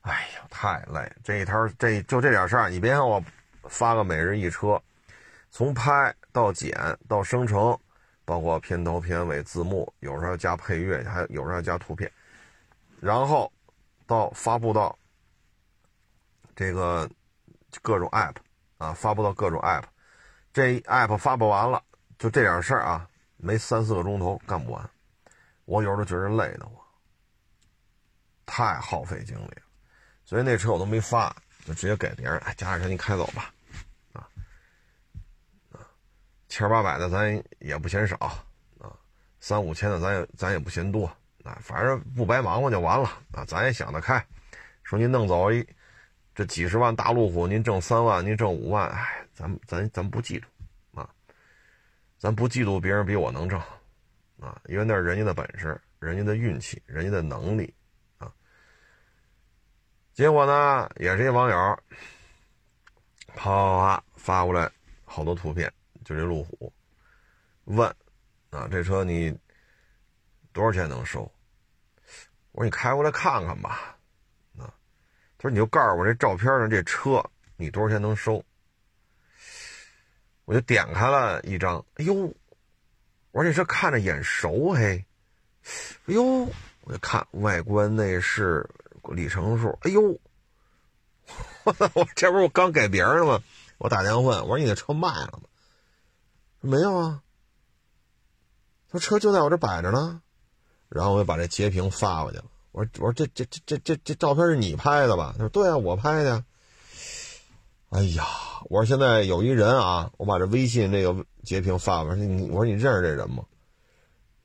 [0.00, 1.12] 哎呀，太累！
[1.22, 3.22] 这一摊这就这点事儿，你别看我
[3.64, 4.82] 发个每日一车，
[5.56, 6.76] 从拍到剪
[7.08, 7.80] 到生成，
[8.26, 12.12] 包括片头片尾字幕，有时候要加配乐，还有时候要加图片，
[13.00, 13.50] 然后
[14.06, 14.98] 到发布到
[16.54, 17.08] 这个
[17.80, 18.34] 各种 app
[18.76, 19.84] 啊，发布到各种 app，
[20.52, 21.82] 这 app 发布完了，
[22.18, 23.08] 就这点事儿啊。
[23.38, 24.90] 没三四个钟头干不完，
[25.64, 26.86] 我有时候觉得累的我，
[28.44, 29.62] 太耗费精力了，
[30.22, 33.54] 所以那车我都没发，就直接给别人，哎，加点车你开走吧，
[36.48, 38.16] 千儿八百的咱也不嫌少
[38.78, 38.92] 啊，
[39.40, 41.06] 三五千的咱也咱也不嫌多
[41.44, 44.24] 啊，反正不白忙活就完了啊，咱也想得开，
[44.82, 45.66] 说您弄走一
[46.34, 50.44] 这几十万大路虎，您挣三万，您挣五万，哎，咱咱咱不嫉妒
[51.00, 51.08] 啊。
[52.18, 53.58] 咱不嫉妒别人比我能挣，
[54.40, 57.72] 啊，因为那是人家的本事，人家的运气，人家的能力，
[58.18, 58.32] 啊。
[60.14, 61.56] 结果呢，也是一网友，
[63.34, 64.70] 啪啪啪发过来
[65.04, 65.72] 好多图片，
[66.06, 66.72] 就这路虎，
[67.64, 67.88] 问，
[68.50, 69.36] 啊，这车你
[70.52, 71.22] 多少钱能收？
[72.52, 73.98] 我说你开过来看看吧，
[74.56, 74.70] 啊，
[75.36, 77.20] 他说你就告诉我这照片上这车
[77.56, 78.40] 你多少钱能收？
[80.44, 82.14] 我就点开了一张，哎呦，
[83.32, 85.04] 我说这车看着眼熟嘿，
[86.06, 86.48] 哎呦，
[86.82, 88.64] 我就看外观内饰
[89.12, 90.16] 里程数，哎呦，
[91.64, 93.42] 我这不是我刚给别人了吗？
[93.78, 95.48] 我打电话问，我说你那车卖了吗？
[96.66, 97.22] 没有啊，
[98.90, 100.20] 他说车就在我这摆着呢，
[100.88, 102.44] 然后我就把这截屏发过去了。
[102.72, 105.32] 我说我说这这这这这这照片是你拍的吧？
[105.32, 106.44] 他说对啊，我拍的。
[107.90, 108.26] 哎呀，
[108.64, 113.44] 我说现在有一人啊，我把这微信这个截屏发过去，你我说你认识这人吗？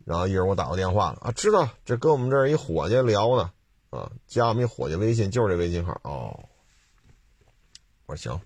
[0.05, 3.51] 然后一人给我打过电话了啊，知道这跟我们这儿一伙计聊呢，
[3.89, 6.39] 啊，加我们一伙计微信，就是这微信号哦。
[8.05, 8.41] 我说行，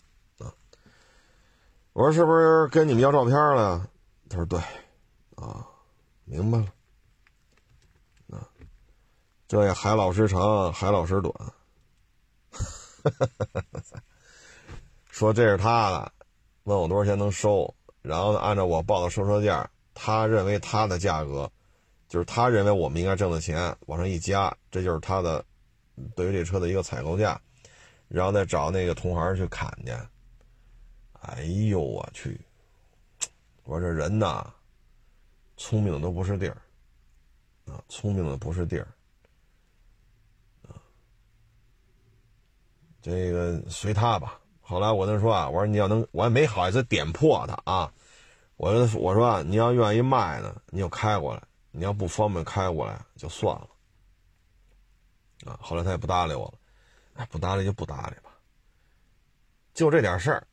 [1.95, 3.89] 我说是不是跟你们要照片了？
[4.27, 4.59] 他说对，
[5.35, 5.65] 啊，
[6.25, 6.65] 明白了，
[8.37, 8.45] 啊，
[9.47, 11.33] 这也海老师长，海老师短，
[15.09, 16.11] 说这是他的，
[16.65, 21.49] 问我多少钱能收，然后呢，按照我报的收车价，他认为他的价格，
[22.09, 25.45] 就是他认为我们应该挣的钱往上一加，这就是他的
[26.13, 27.39] 对于这车的一个采购价，
[28.09, 29.93] 然后再找那个同行去砍去。
[31.27, 32.39] 哎呦我去！
[33.63, 34.53] 我说这人呐，
[35.57, 36.57] 聪明的都不是地儿，
[37.65, 38.87] 啊，聪明的不是地儿，
[40.67, 40.77] 啊，
[43.01, 44.39] 这个随他吧。
[44.61, 47.91] 后来我跟他说啊，我说你要能，我也没好意思点破他啊。
[48.57, 53.67] 我跟他我说你要愿意卖呢，你就开过来；你要不方便开过来，就算了。
[55.45, 56.53] 啊，后来他也不搭理我了。
[57.15, 58.31] 哎，不搭理就不搭理吧。
[59.73, 60.47] 就这点事儿，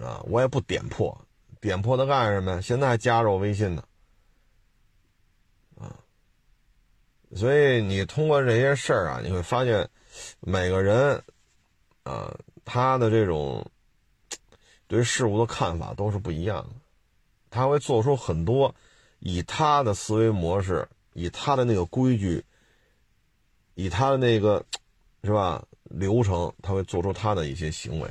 [0.00, 1.16] 啊，我也不点破，
[1.60, 2.60] 点破他干什么呀？
[2.60, 3.84] 现在还加着我微信呢。
[5.76, 5.94] 啊，
[7.34, 9.88] 所以你通过这些事儿啊，你会发现
[10.40, 11.22] 每个人，
[12.02, 12.36] 啊。
[12.68, 13.64] 他的这种
[14.88, 16.74] 对事物的看法都是不一样的，
[17.48, 18.74] 他会做出很多
[19.20, 22.44] 以他的思维模式、以他的那个规矩、
[23.74, 24.66] 以他的那个
[25.22, 25.64] 是吧？
[25.84, 28.10] 流程他会做出他的一些行为，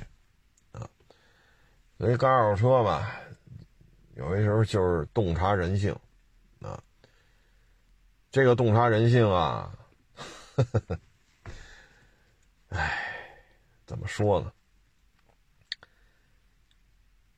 [1.98, 3.20] 所以干二手车吧，
[4.16, 5.96] 有些时候就是洞察人性，
[6.62, 6.82] 啊，
[8.32, 9.72] 这个洞察人性啊，
[12.70, 13.00] 唉，
[13.86, 14.52] 怎么说呢？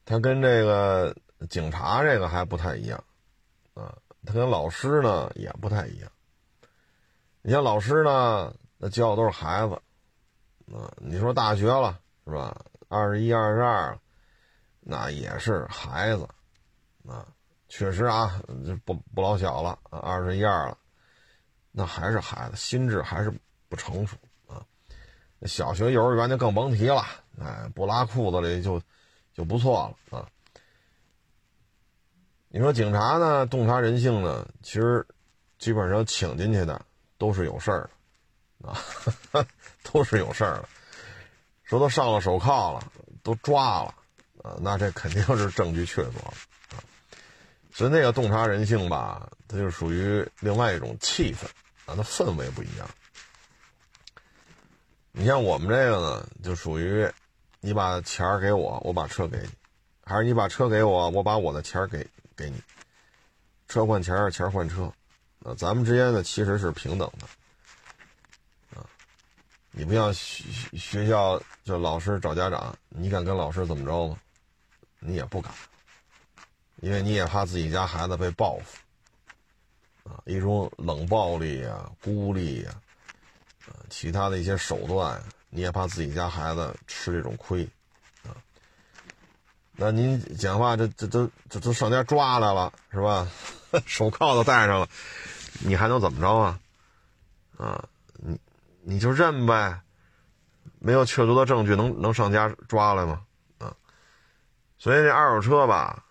[0.06, 1.16] 他跟这个
[1.50, 3.04] 警察这个还不太一样，
[3.74, 6.12] 啊，他跟老师呢也不太一样。
[7.42, 9.74] 你像老师呢，那教的都是孩子，
[10.74, 12.66] 啊，你说大学了是吧？
[12.88, 14.00] 二十一、二十二，
[14.90, 16.28] 那也是孩子，
[17.08, 17.28] 啊，
[17.68, 18.42] 确实啊，
[18.86, 20.78] 不不老小了，二十一二了，
[21.72, 23.34] 那还是孩子，心智还是
[23.68, 24.16] 不成熟
[24.48, 24.64] 啊。
[25.44, 27.04] 小学、幼儿园就更甭提了，
[27.40, 28.82] 哎，不拉裤子里就。
[29.38, 30.26] 就不错了啊！
[32.48, 35.06] 你说警察呢，洞察人性呢，其实
[35.60, 36.84] 基本上请进去的
[37.20, 37.88] 都是有事儿
[38.58, 38.76] 的啊，
[39.94, 40.68] 都是有事儿的。
[41.62, 43.94] 说都上了手铐了，都抓了
[44.48, 46.80] 啊，那这肯定是证据确凿啊。
[47.74, 51.46] 所以那个洞察人性吧，它就属于另外一种气氛
[51.86, 52.90] 啊，那氛围不一样。
[55.12, 57.08] 你像我们这个呢，就属于。
[57.60, 59.50] 你把钱给我，我把车给你；
[60.06, 62.62] 还是你把车给我，我把我的钱给给你。
[63.68, 64.84] 车换钱，钱换车，
[65.44, 68.86] 啊，咱们之间呢其实是平等的，啊，
[69.72, 70.46] 你不像学
[70.78, 74.18] 学校就老师找家长，你敢跟老师怎么着吗？
[75.00, 75.54] 你也不敢，
[76.82, 82.72] 因为你也怕自己家孩子被报复，啊，一种冷暴力呀、孤立呀，
[83.68, 85.22] 啊，其他的一些手段。
[85.50, 87.64] 你也怕自己家孩子吃这种亏，
[88.24, 88.36] 啊？
[89.72, 93.32] 那您讲话这这都这都上家抓来了是吧？
[93.88, 94.90] 手铐都戴上了，
[95.60, 96.60] 你还能怎么着啊？
[97.58, 98.38] 啊，你
[98.82, 99.80] 你就认呗，
[100.80, 103.26] 没有确凿的证据能能上家抓来吗？
[104.78, 106.06] 所以这二手车吧，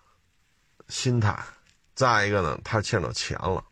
[0.89, 1.37] 心态，
[1.95, 3.63] 再一个呢，他欠着钱了，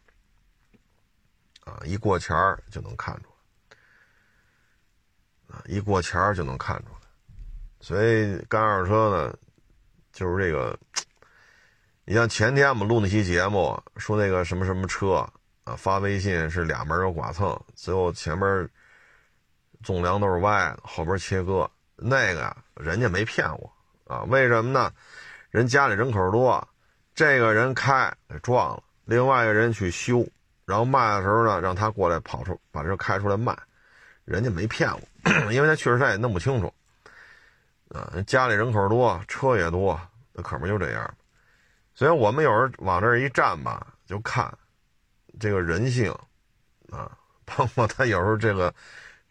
[1.66, 2.36] 啊，一过钱
[2.72, 3.30] 就能看出
[5.50, 5.62] 来，啊。
[5.66, 7.00] 一过钱儿就能看出来，
[7.82, 9.38] 所以干二手车呢，
[10.14, 10.78] 就是这个。
[12.08, 15.28] 你像前天我们录那期节目，说那个什么什么车
[15.64, 18.70] 啊，发微信是俩门有剐蹭，最后前面
[19.84, 23.75] 纵梁都是歪的，后边切割，那个人家没骗我
[24.06, 24.24] 啊？
[24.24, 24.92] 为什么呢？
[25.52, 26.68] 人家里人口多，
[27.14, 30.28] 这个人开给撞了，另外一个人去修，
[30.66, 33.58] 然后卖的时候呢，让他过来跑出把这开出来卖，
[34.26, 35.02] 人家没骗我。
[35.52, 36.74] 因为他确实他也弄不清楚，
[37.90, 40.00] 啊，家里人口多，车也多，
[40.34, 41.14] 那可不就这样。
[41.94, 44.54] 所以我们有时候往这一站吧，就看
[45.40, 46.12] 这个人性，
[46.92, 48.74] 啊，包括他有时候这个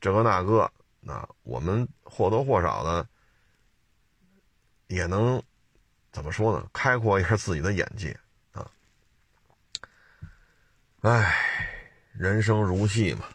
[0.01, 0.63] 这个那个，
[1.07, 3.07] 啊，我们或多或少的
[4.87, 5.43] 也能
[6.13, 6.69] 怎么说呢？
[6.73, 8.17] 开阔一下自己的眼界
[8.53, 8.71] 啊。
[11.03, 11.37] 唉，
[12.13, 13.27] 人生如戏嘛。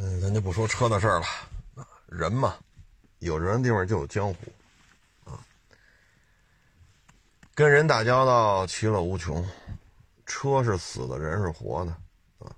[0.00, 1.26] 嗯，咱就不说车的事儿了
[1.74, 2.56] 啊，人嘛，
[3.20, 4.52] 有人的地方就有江湖
[5.24, 5.40] 啊。
[7.54, 9.42] 跟人打交道，其乐无穷。
[10.26, 11.90] 车是死的，人是活的
[12.38, 12.54] 啊。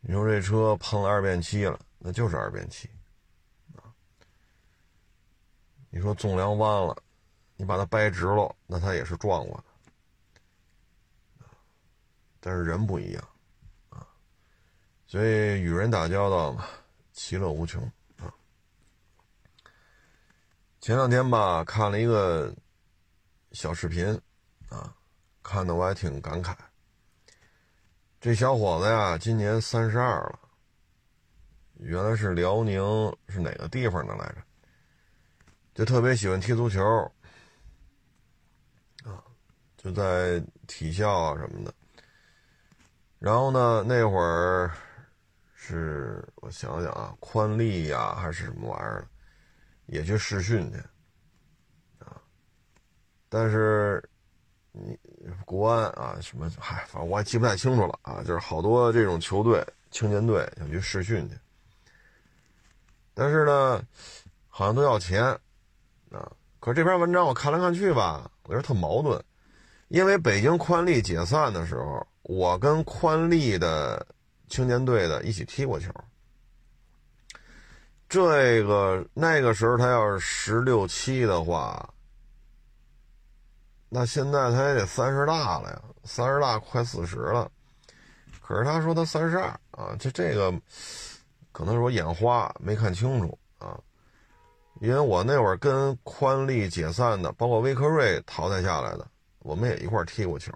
[0.00, 2.88] 你说这车碰了二遍漆了，那就是二遍漆。
[5.90, 6.96] 你说纵梁弯了，
[7.56, 9.64] 你把它掰直了，那它也是撞过的。
[12.40, 13.28] 但是人不一样。
[13.88, 14.06] 啊
[15.06, 16.66] 所以与人打交道嘛，
[17.12, 17.82] 其乐无穷
[18.18, 18.32] 啊。
[20.80, 22.54] 前两天吧，看了一个
[23.52, 24.06] 小视频
[24.68, 24.94] 啊，
[25.42, 26.54] 看的我还挺感慨。
[28.20, 30.38] 这小伙子呀，今年三十二了，
[31.76, 32.82] 原来是辽宁
[33.28, 34.42] 是哪个地方的来着？
[35.78, 36.82] 就特别喜欢踢足球
[39.04, 39.22] 啊，
[39.76, 41.72] 就在体校啊什么的。
[43.20, 44.72] 然后呢，那会儿。
[45.70, 49.06] 是我想想啊，宽利呀，还是什么玩意儿，
[49.84, 50.78] 也去试训去
[51.98, 52.18] 啊。
[53.28, 54.02] 但是
[54.72, 54.98] 你
[55.44, 58.22] 国安啊，什么嗨，反正我也记不太清楚了啊。
[58.22, 61.36] 就是好多这种球队，青年队想去试训去，
[63.12, 63.82] 但是呢，
[64.48, 65.38] 好像都要钱
[66.10, 66.30] 啊。
[66.60, 69.22] 可是这篇文章我看来看去吧，我觉得特矛盾，
[69.88, 74.06] 因为北京宽利解散的时候，我跟宽利的。
[74.50, 75.92] 青年队的一起踢过球，
[78.08, 81.92] 这个那个时候他要是十六七的话，
[83.90, 87.52] 那现在他也得三十大了呀，三十大快四十了。
[88.40, 90.50] 可是他说他三十二啊，这这个
[91.52, 93.78] 可能是我眼花没看清楚啊。
[94.80, 99.04] 因为我那会儿跟宽利解散的，包括威克瑞淘汰下来的，
[99.40, 100.52] 我们也一块踢过球。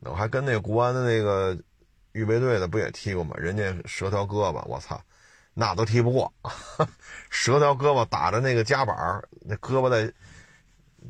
[0.00, 1.54] 我还跟那国安的那个
[2.12, 3.36] 预备队的不也踢过吗？
[3.36, 4.98] 人家折条胳膊，我操，
[5.52, 6.32] 那都踢不过，
[7.28, 8.96] 折条胳膊打着那个夹板
[9.40, 10.10] 那胳膊在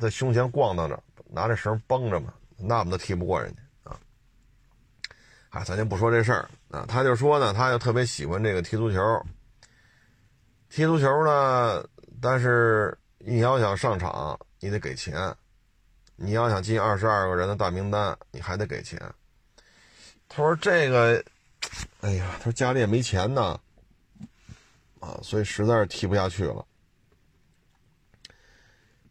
[0.01, 1.01] 在胸前咣当着，
[1.31, 4.01] 拿着绳绷着嘛，那我们都踢不过人家啊。
[5.51, 8.99] 啊，咱就不说这事儿啊，他就说呢，他就特别喜欢这个踢足球，
[10.69, 11.87] 踢足球呢。
[12.21, 15.33] 但是你要想上场，你得给钱；
[16.17, 19.01] 你要想进二十二个人的大名单，你还得给钱。
[20.29, 21.25] 他说：“这个，
[22.01, 23.61] 哎呀，他说家里也没钱呢，
[25.01, 26.65] 啊，所以实在是踢不下去了。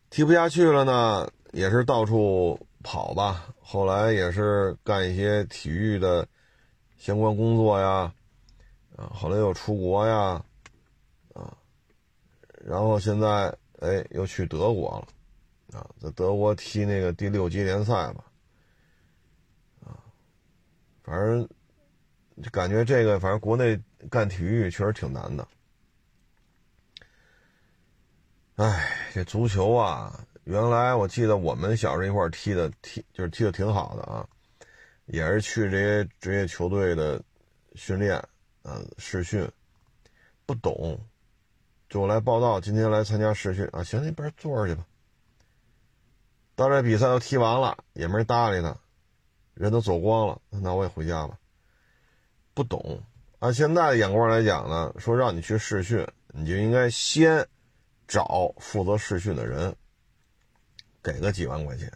[0.09, 3.47] 踢不下去了呢，也是到处跑吧。
[3.61, 6.27] 后来也是干一些体育的
[6.97, 8.11] 相关工作呀，
[8.95, 10.43] 啊，后来又出国呀。”
[12.67, 13.47] 然后现在，
[13.79, 18.25] 哎，又去德国了，啊，在德国踢那个第六级联赛吧，
[19.85, 19.95] 啊，
[21.01, 21.47] 反正
[22.43, 25.47] 就感觉这个，反正国内干体育确实挺难的。
[28.57, 34.27] 哎，这足球啊，原来我记得我们小时候一块踢的，踢就是踢的挺好的啊，
[35.05, 37.23] 也是去这些职业球队的
[37.75, 38.17] 训练，
[38.63, 39.49] 啊，试训，
[40.45, 40.99] 不懂。
[41.89, 43.81] 就来报道，今天来参加试训啊！
[43.81, 44.85] 行，那边坐着去吧。
[46.53, 48.75] 到这比赛都踢完了，也没人搭理他，
[49.53, 51.37] 人都走光了，那我也回家吧。
[52.53, 53.01] 不懂，
[53.39, 57.47] 按现在的眼光来讲呢，说让你去试训，你就应该先
[58.05, 59.73] 找负责试训的人，
[61.01, 61.89] 给个几万块钱。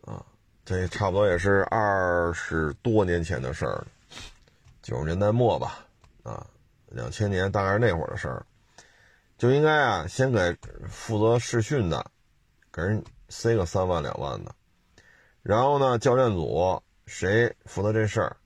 [0.00, 0.24] 啊，
[0.64, 3.86] 这差不多也是二十多年前的事儿了，
[4.82, 5.86] 九十年代末吧，
[6.24, 6.44] 啊。
[6.94, 8.46] 两千年大概是那会儿的事儿，
[9.38, 10.56] 就应该啊，先给
[10.88, 12.10] 负责试训的，
[12.70, 14.54] 给人塞个三万两万的，
[15.42, 18.36] 然后呢，教练组谁负责这事儿，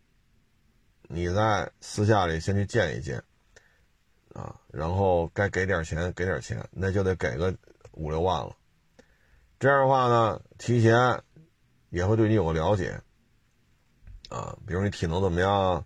[1.02, 3.22] 你在私下里先去见一见，
[4.32, 7.54] 啊，然后该给点钱给点钱，那就得给个
[7.92, 8.56] 五六万了。
[9.58, 11.20] 这样的话呢，提前
[11.90, 13.00] 也会对你有个了解，
[14.28, 15.84] 啊，比如你体能怎么样，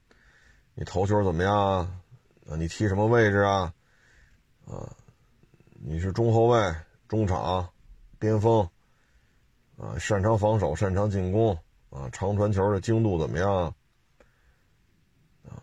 [0.74, 1.99] 你投球怎么样。
[2.50, 3.72] 啊，你踢什么位置啊？
[4.66, 4.92] 啊，
[5.80, 6.74] 你是中后卫、
[7.06, 7.70] 中场、
[8.18, 8.68] 边锋，
[9.76, 11.56] 啊，擅长防守、擅长进攻，
[11.90, 13.66] 啊，长传球的精度怎么样？
[15.48, 15.62] 啊，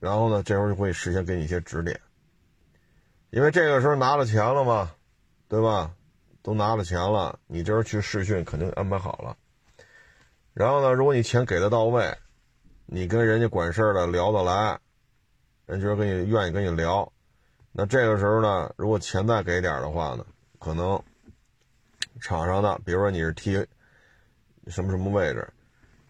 [0.00, 2.00] 然后呢，这时候就会事先给你一些指点，
[3.28, 4.92] 因为这个时候拿了钱了嘛，
[5.46, 5.94] 对吧？
[6.40, 9.36] 都拿了钱了，你这时候去试训肯定安排好了。
[10.54, 12.16] 然后呢，如果你钱给的到位，
[12.86, 14.80] 你跟人家管事的聊得来。
[15.66, 17.10] 人觉得跟你愿意跟你聊，
[17.72, 20.26] 那这个时候呢，如果钱再给点的话呢，
[20.58, 21.02] 可能
[22.20, 23.54] 场上的，比如说你是踢
[24.66, 25.50] 什么什么位置，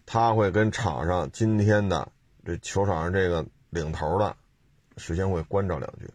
[0.05, 2.05] 他会跟场上今天的
[2.43, 4.35] 这球场上这个领头的，
[4.97, 6.13] 事先会关照两句，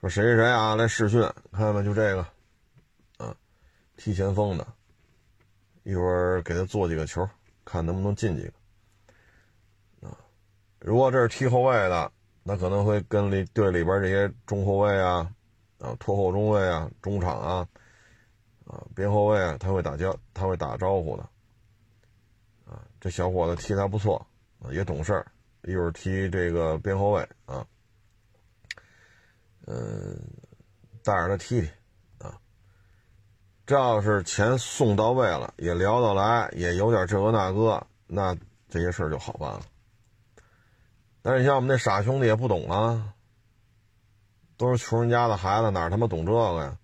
[0.00, 1.82] 说谁谁谁啊来试训，看见没？
[1.82, 2.26] 就这个，
[3.24, 3.34] 啊，
[3.96, 4.66] 踢前锋的，
[5.82, 7.26] 一会儿给他做几个球，
[7.64, 10.14] 看能不能进几个，啊，
[10.80, 12.12] 如果这是踢后卫的。
[12.46, 15.28] 那可能会跟里队里边这些中后卫啊，
[15.78, 17.68] 啊拖后中卫啊，中场啊，
[18.66, 21.22] 啊边后卫啊，他会打交，他会打招呼的，
[22.66, 24.24] 啊这小伙子踢的还不错，
[24.60, 25.26] 啊也懂事儿，
[25.62, 27.66] 一会儿踢这个边后卫啊，
[29.66, 30.14] 嗯
[31.02, 31.70] 带着他踢踢，
[32.18, 32.38] 啊。
[33.64, 38.36] 这要是钱送到位了，也聊得来，也有点这个那个，那
[38.68, 39.62] 这些事儿就好办了。
[41.26, 43.14] 但是你像我们那傻兄弟也不懂啊，
[44.58, 46.78] 都是穷人家的孩子，哪他妈懂这个呀？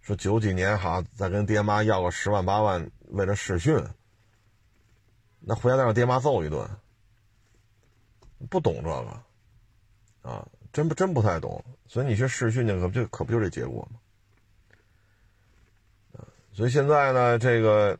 [0.00, 3.80] 说九几年哈，再跟爹妈要个十万八万，为了试训，
[5.38, 6.68] 那回家再让爹妈揍一顿，
[8.50, 9.22] 不懂这个，
[10.28, 11.64] 啊，真不真不太懂。
[11.86, 14.00] 所以你去试训去，可不就可不就这结果吗？
[16.52, 17.96] 所以现在呢，这个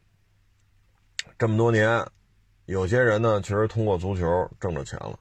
[1.38, 2.04] 这么多年。
[2.66, 5.18] 有些人呢，确实通过足球挣着钱了，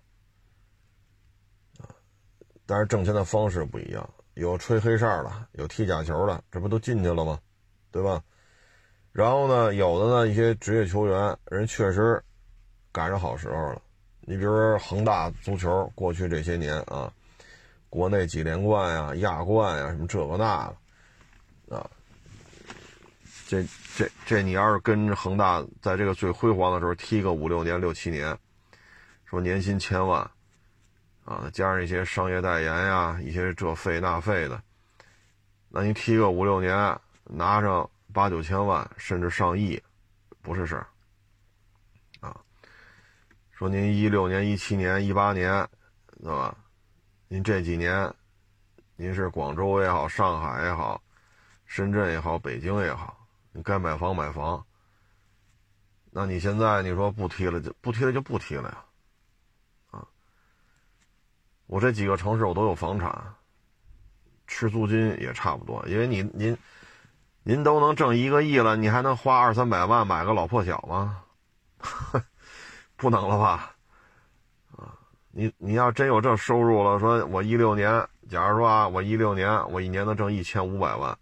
[1.79, 1.91] 啊，
[2.65, 7.39] 但是挣钱的方式不一样，有吹黑哨的，有踢假球的，这不都进去了吗？
[7.91, 8.23] 对吧？
[9.11, 12.23] 然后呢，有的呢，一些职业球员，人确实
[12.91, 13.81] 赶上好时候了。
[14.21, 17.13] 你比如说恒大足球，过去这些年啊，
[17.89, 20.73] 国内几连冠呀、亚冠呀，什么这个那
[21.67, 21.89] 个，啊。
[23.47, 23.61] 这
[23.95, 28.35] 这这，你要是跟恒大在这个最辉煌的时候踢个五六年、六七年，
[29.25, 30.19] 说年薪千万，
[31.23, 34.61] 啊，加上一些商业代言呀，一些这费那费的，
[35.69, 36.75] 那你踢个五六年，
[37.25, 39.81] 拿上八九千万，甚至上亿，
[40.41, 40.87] 不是事儿。
[42.19, 42.35] 啊，
[43.51, 45.67] 说您一六年、一七年、一八年，
[46.23, 46.57] 对吧？
[47.27, 48.11] 您这几年，
[48.95, 50.99] 您是广州也好，上海也好，
[51.67, 53.22] 深圳也好，北京也好，
[53.53, 54.63] 你该买房买房。
[56.11, 58.85] 那你现在你说不踢了就不踢了就不踢了呀？
[59.91, 60.05] 啊
[61.65, 63.35] 我这几个城市我都有房产，
[64.45, 66.55] 吃租金也差不多，因为你您，
[67.41, 71.23] 您都能挣一个亿了，你还能花二三百万买个老破小吗？
[72.95, 73.75] 不能了吧？
[74.77, 74.93] 啊，
[75.31, 81.17] 你你要真有这收入了，说我一六年，假如说啊，我一六年我一年能挣一千五百万，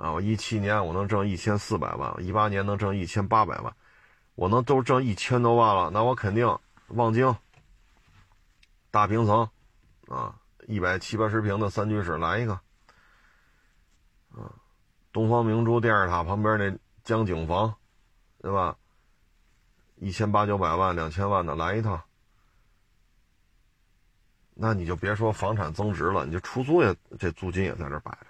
[0.00, 3.76] 啊，我一七年我能挣一千四百万，一八年能挣一千八百万，
[4.34, 7.36] 我能都挣一千多万了，那我肯定望京。
[8.90, 9.46] 大平层，
[10.08, 10.34] 啊，
[10.66, 12.54] 一百七八十平的三居室来一个，
[14.32, 14.50] 啊，
[15.12, 16.74] 东方明珠电视塔旁边那
[17.04, 17.74] 江景房，
[18.40, 18.74] 对吧？
[19.96, 22.00] 一千八九百万、两千万的来一套，
[24.54, 28.29] 那你就别说房产增值了，你就出租也这租金也在这摆着，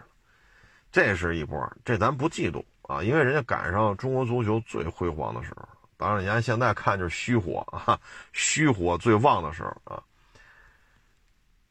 [0.93, 8.01] 这是一波，这咱不嫉妒啊，因为人家赶上中国足球最辉煌的时候，当然，你看现在看就是虚火啊，
[8.33, 10.03] 虚火最旺的时候啊。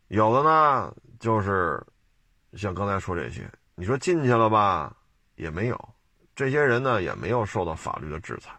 [0.07, 1.85] 有的呢，就是
[2.53, 4.95] 像刚才说这些，你说进去了吧，
[5.35, 5.89] 也没有，
[6.35, 8.51] 这些人呢也没有受到法律的制裁，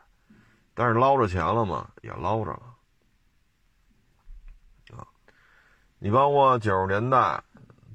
[0.74, 2.62] 但是捞着钱了嘛，也捞着了，
[4.96, 5.06] 啊，
[5.98, 7.42] 你包括九十年代，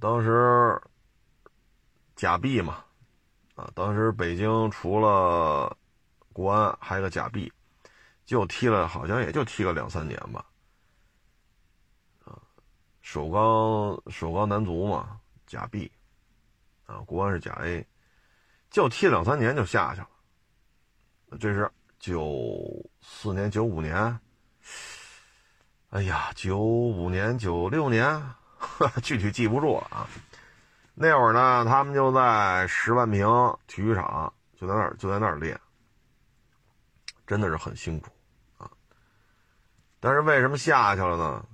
[0.01, 0.81] 当时
[2.15, 2.83] 假币嘛，
[3.55, 5.75] 啊，当时北京除了
[6.31, 7.51] 国安，还有个假币，
[8.25, 10.45] 就踢了，好像也就踢了两三年吧。
[13.01, 15.91] 首钢首钢男足嘛，假 B，
[16.85, 17.85] 啊，国安是假 A，
[18.71, 20.09] 就踢两三年就下去了。
[21.39, 24.19] 这是九四年、九五年，
[25.91, 28.23] 哎呀，九五年、九六年，
[29.03, 30.09] 具体记不住了啊。
[30.95, 33.27] 那会儿呢，他们就在十万平
[33.67, 35.59] 体育场，就在那儿就在那儿练，
[37.27, 38.09] 真的是很辛苦
[38.57, 38.71] 啊。
[39.99, 41.45] 但是为什么下去了呢？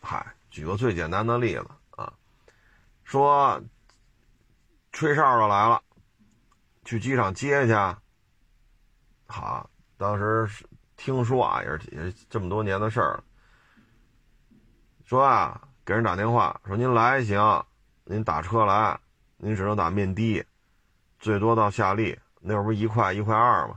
[0.00, 0.26] 嗨。
[0.48, 2.10] 举个最简单的例子啊，
[3.04, 3.60] 说
[4.90, 5.82] 吹哨的来了，
[6.82, 7.74] 去机场接去。
[9.26, 9.68] 好，
[9.98, 10.48] 当时
[10.96, 13.22] 听说啊，也是也是这么多年的事儿。
[15.04, 17.38] 说啊，给人打电话说您来行，
[18.08, 18.98] 您打车来，
[19.36, 20.44] 您只能打面的，
[21.18, 23.76] 最多到夏利，那会儿不一块一块二吗？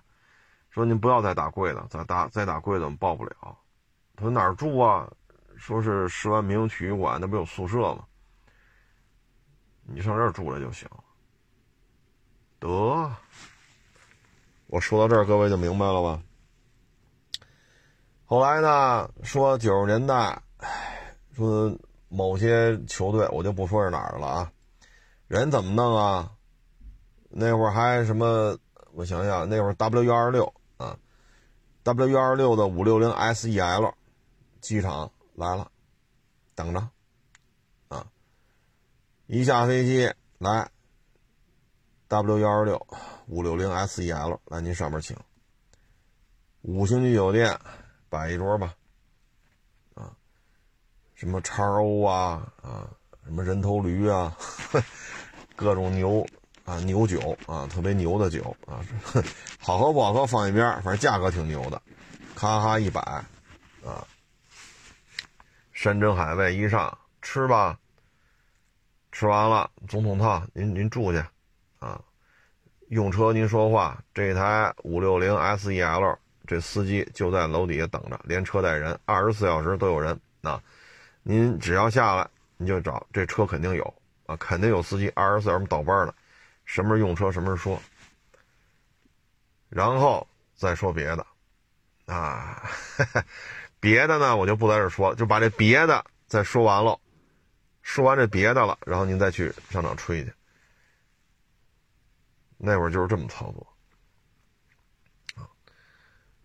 [0.69, 3.57] 说您不要再打贵的，再打再打贵的我们报不了。
[4.15, 5.11] 他说哪儿住啊？
[5.57, 8.05] 说是十万平体育馆，那不有宿舍吗？
[9.81, 10.87] 你上这儿住来就行。
[12.59, 13.11] 得，
[14.67, 16.21] 我说到这儿，各位就明白了吧？
[18.25, 20.39] 后来呢，说九十年代，
[21.33, 21.75] 说
[22.09, 24.51] 某些球队，我就不说是哪儿的了啊。
[25.27, 26.31] 人怎么弄啊？
[27.29, 28.57] 那会儿还什么？
[28.91, 30.97] 我想想，那会儿 W 幺二六啊
[31.83, 33.93] ，W 幺二六的五六零 SEL
[34.59, 35.09] 机场。
[35.35, 35.71] 来了，
[36.53, 36.89] 等着，
[37.87, 38.05] 啊！
[39.25, 40.69] 一下飞机来
[42.09, 42.85] ，W 幺二六
[43.27, 45.15] 五六零 SEL 来，您上面请。
[46.63, 47.57] 五星级酒店
[48.09, 48.75] 摆一桌吧，
[51.19, 52.87] 什么叉 O 啊啊，
[53.25, 54.33] 什么人头驴啊，
[55.53, 56.25] 各种牛
[56.63, 58.79] 啊牛酒啊，特别牛的酒啊，
[59.59, 61.81] 好喝不好喝放一边，反正价格挺牛的，
[62.35, 63.01] 咔咔一摆，
[63.85, 64.07] 啊。
[65.73, 67.77] 山珍海味一上吃吧，
[69.11, 71.21] 吃完了总统套，您您住去，
[71.79, 72.01] 啊，
[72.87, 76.17] 用车您说话，这台五六零 SEL
[76.47, 80.61] 这司机就在楼底下等着，连车带人，二十四小时都有人啊，
[81.29, 82.27] 您只要下来，
[82.57, 83.93] 您就找这车肯定有
[84.25, 86.15] 啊，肯定有司机二十四小时倒班的，
[86.65, 87.79] 什么时候用车什么时候说，
[89.69, 91.23] 然后再说别的，
[92.07, 92.67] 啊。
[93.79, 96.99] 别的呢，我就不在这说，就把这别的再说完了，
[97.83, 100.33] 说完这别的了，然后您再去上场吹去。
[102.57, 103.68] 那会儿就是这么操作！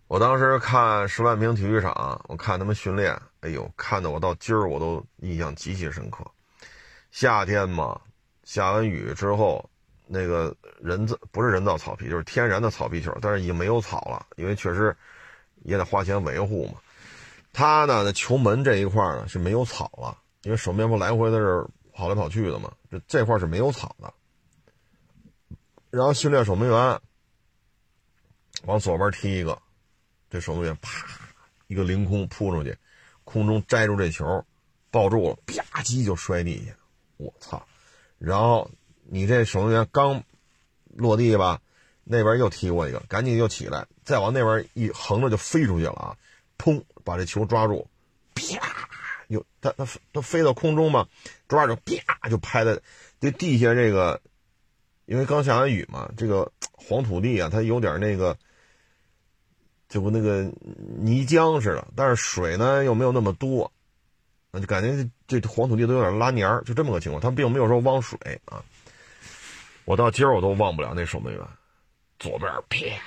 [0.07, 6.23] 我当时看十万平体育场，我看他们训练，哎呦，看的我到今儿我都印象极其深刻。
[7.09, 7.99] 夏天嘛，
[8.43, 9.67] 下完雨之后，
[10.05, 14.95] 那个人造不是人造草皮，就是天然的草皮球，但是已经没有草了，因为确实
[15.63, 16.73] 也得花钱维护嘛。
[17.51, 24.13] 他呢，在球门这一块呢是没有草了，因为守门员不来回在这跑来跑去的嘛，这这块是没有草的。
[25.89, 26.99] 然后训练守门员
[28.65, 29.57] 往左边踢一个，
[30.29, 31.07] 这守门员啪
[31.67, 32.77] 一个凌空扑出去，
[33.23, 34.45] 空中摘住这球，
[34.91, 36.75] 抱住了，吧唧就摔地下。
[37.17, 37.65] 我操！
[38.17, 38.69] 然后
[39.03, 40.23] 你这守门员刚
[40.93, 41.61] 落地吧，
[42.03, 46.17] 那边又踢过一个，赶紧又起来，再往那边一横着就飞出去了啊！
[46.57, 47.87] 砰，把这球抓住，
[48.33, 48.89] 啪，
[49.27, 51.07] 又他他他飞到空中嘛，
[51.47, 52.79] 抓着啪就拍在
[53.19, 54.21] 这地下这个，
[55.05, 58.37] 因为刚下完雨嘛，这个黄土地啊，它有点那个，
[59.87, 60.43] 就跟那个
[60.99, 63.71] 泥浆似的，但是水呢又没有那么多。
[64.51, 67.21] 那就感觉这黄土地都有点拉黏儿，就这么个情况。
[67.21, 68.63] 他们并没有说汪水啊。
[69.83, 71.41] 我到今儿我都忘不了那守门员，
[72.19, 72.99] 左边啪，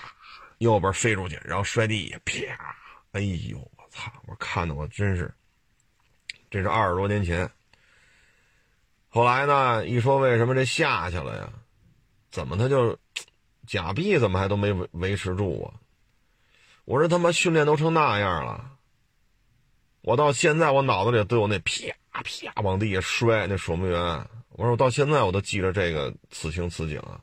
[0.58, 2.76] 右边飞出去，然后摔地下啪。
[3.12, 4.12] 哎呦，我操！
[4.26, 5.32] 我看的我真是，
[6.50, 7.50] 这是二十多年前。
[9.08, 11.50] 后来呢，一说为什么这下去了呀？
[12.30, 12.96] 怎么他就
[13.66, 15.72] 假币怎么还都没维维持住啊？
[16.88, 18.70] 我说他妈训练都成那样了。
[20.00, 24.00] 我到现在，我脑子里都有那啪啪往地下摔那守门员。
[24.52, 27.20] 我说我到现在我都记着这个此情此景啊。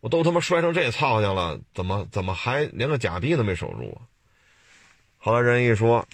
[0.00, 4.08] 我都他妈摔成这操性了，怎么怎么还连个假币都没守住啊？
[5.18, 6.08] 后来人一说，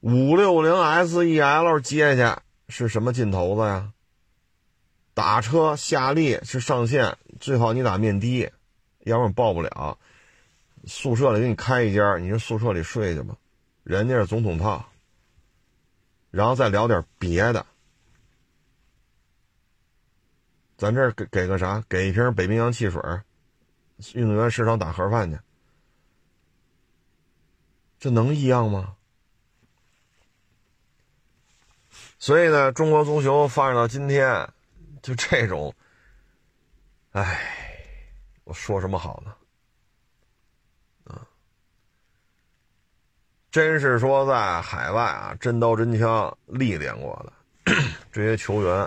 [0.00, 3.92] 五六零 S E L 接下是什么劲头子呀？
[5.14, 8.50] 打车下力是上限，最好你打面的，
[9.04, 9.96] 要不然报不了。
[10.86, 13.36] 宿舍里给你开一间，你就宿舍里睡去吧。
[13.82, 14.84] 人家是总统套，
[16.30, 17.66] 然后再聊点别的。
[20.76, 21.82] 咱这给给个啥？
[21.88, 23.00] 给一瓶北冰洋汽水，
[24.14, 25.38] 运动员食堂打盒饭去，
[27.98, 28.96] 这能一样吗？
[32.18, 34.48] 所以呢，中国足球发展到今天，
[35.02, 35.74] 就这种，
[37.12, 37.40] 哎，
[38.44, 39.34] 我说什么好呢？
[43.56, 47.16] 真是说在海外啊，真刀真枪历练过
[47.64, 47.72] 的
[48.12, 48.86] 这些球员，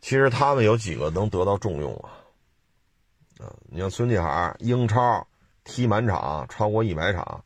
[0.00, 2.10] 其实他们有几个能得到重用啊？
[3.38, 5.24] 啊，你像孙继海，英超
[5.62, 7.44] 踢满场超过一百场，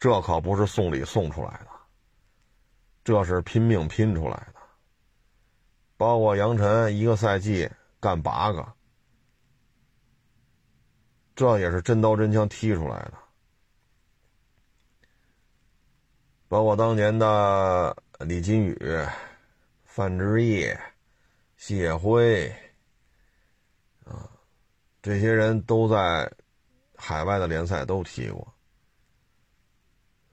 [0.00, 1.68] 这可不是送礼送出来的，
[3.04, 4.54] 这是拼命拼出来的。
[5.96, 7.70] 包括杨晨，一个赛季
[8.00, 8.66] 干八个，
[11.36, 13.12] 这也是真刀真枪踢出来的。
[16.48, 18.78] 包括当年的李金羽、
[19.84, 20.66] 范志毅、
[21.58, 22.48] 谢辉，
[24.04, 24.30] 啊，
[25.02, 26.32] 这些人都在
[26.96, 28.54] 海外的联赛都踢过，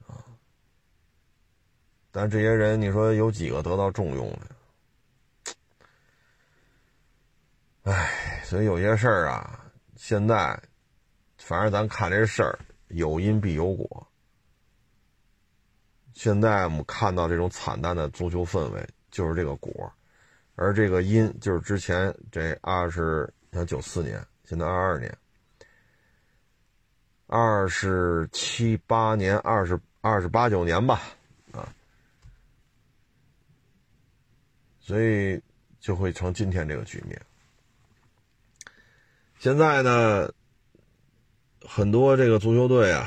[0.06, 0.24] 啊，
[2.10, 4.40] 但这些人你说有几个得到重用的？
[7.92, 10.58] 哎，所以有些事儿啊，现在，
[11.36, 12.58] 反正咱看这事儿，
[12.88, 14.08] 有因必有果。
[16.16, 19.92] 现在我们看到这种惨淡的足球氛围，就是这个果
[20.54, 25.14] 而这个因就是之前这二十像九四年，现在二二年，
[27.26, 31.02] 二十七八年，二十二十八九年吧，
[31.52, 31.68] 啊，
[34.80, 35.38] 所以
[35.78, 37.20] 就会成今天这个局面。
[39.38, 40.32] 现在呢，
[41.60, 43.06] 很多这个足球队啊，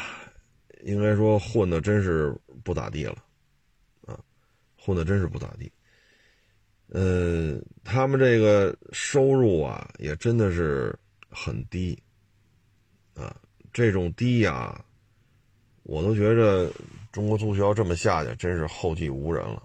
[0.83, 2.39] 应该说混的真是。
[2.69, 3.17] 不咋地了，
[4.05, 4.19] 啊，
[4.77, 5.71] 混的真是不咋地。
[6.89, 10.95] 嗯，他们这个收入啊，也真的是
[11.31, 11.97] 很低，
[13.15, 13.35] 啊，
[13.73, 14.85] 这种低呀，
[15.81, 16.71] 我都觉着
[17.11, 19.63] 中国足球要这么下去，真是后继无人了。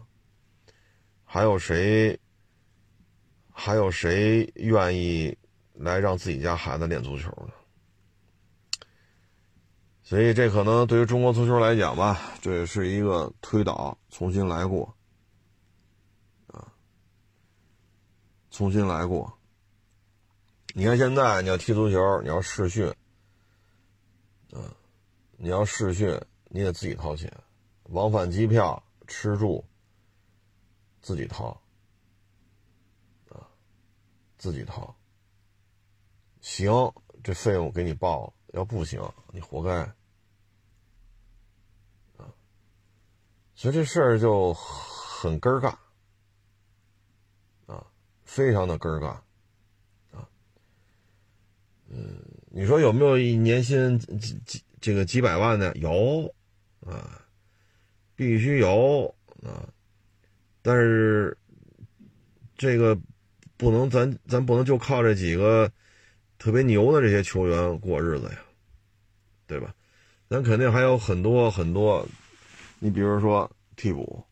[1.22, 2.18] 还有谁？
[3.52, 5.36] 还有谁愿意
[5.74, 7.52] 来让自己家孩子练足球呢？
[10.06, 14.94] 所以这可能对于中国足球来讲吧，这也是一个推倒，重新来过，
[16.48, 16.70] 啊，
[18.50, 19.32] 重新来过。
[20.74, 22.86] 你看现在你要踢足球，你要试训，
[24.52, 24.60] 啊，
[25.38, 27.32] 你要试训，你得自己掏钱，
[27.84, 29.64] 往返机票、吃住，
[31.00, 31.48] 自己掏，
[33.30, 33.40] 啊，
[34.36, 34.94] 自己掏。
[36.42, 36.92] 行，
[37.22, 38.33] 这费用给你报了。
[38.54, 39.02] 要不行，
[39.32, 39.72] 你活该，
[42.16, 42.30] 啊！
[43.56, 45.76] 所以这事儿就很根儿干，
[47.66, 47.84] 啊，
[48.22, 49.10] 非常的根儿干，
[50.12, 50.28] 啊，
[51.88, 52.16] 嗯，
[52.50, 55.74] 你说有没有一年薪几几这个几百万的？
[55.74, 56.32] 有，
[56.86, 57.26] 啊，
[58.14, 59.68] 必须有啊，
[60.62, 61.36] 但是
[62.56, 62.96] 这个
[63.56, 65.72] 不能，咱咱不能就靠这几个
[66.44, 68.38] 特别牛的这些球员过日子呀，
[69.46, 69.74] 对吧？
[70.28, 72.06] 咱肯定还有很多很多，
[72.78, 74.22] 你比如说替补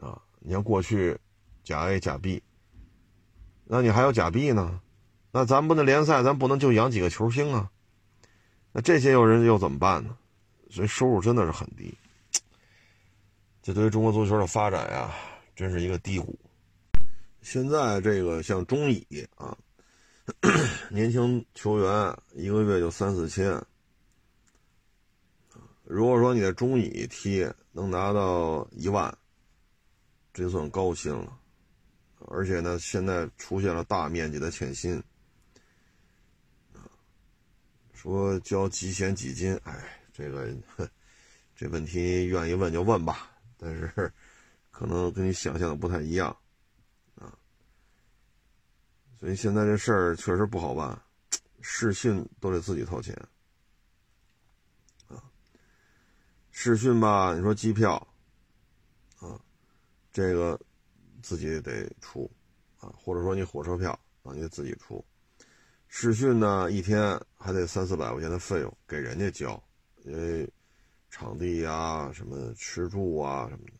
[0.00, 1.16] 啊，你像过去
[1.62, 2.42] 甲 A 甲 B，
[3.62, 4.80] 那你还有甲 B 呢，
[5.30, 7.70] 那咱不能联赛，咱不能就养几个球星啊，
[8.72, 10.16] 那这些有人又怎么办呢？
[10.68, 11.96] 所以收入真的是很低，
[13.62, 15.14] 这对于中国足球的发展呀，
[15.54, 16.36] 真是一个低谷。
[17.40, 19.06] 现在这个像中乙
[19.36, 19.56] 啊，
[20.90, 23.62] 年轻球员一个月就三四千。
[25.82, 29.14] 如果说你在中乙踢能拿到一万，
[30.32, 31.38] 这算高薪了。
[32.28, 35.02] 而且呢，现在出现了大面积的欠薪，
[37.92, 40.50] 说交几险几金，哎，这个
[41.54, 44.10] 这问题愿意问就问吧，但是
[44.70, 46.34] 可能跟你想象的不太一样。
[49.24, 51.00] 所以现在这事儿确实不好办，
[51.62, 53.16] 试训都得自己掏钱
[55.08, 55.16] 啊。
[56.50, 57.96] 试训吧，你说机票，
[59.20, 59.40] 啊，
[60.12, 60.60] 这个
[61.22, 62.30] 自己得出，
[62.78, 65.02] 啊，或者说你火车票啊，你得自己出。
[65.88, 69.58] 试训呢，一天还得三四百块钱的费用给人家交，
[70.02, 70.46] 因为
[71.08, 73.72] 场地呀、什么吃住啊什么的，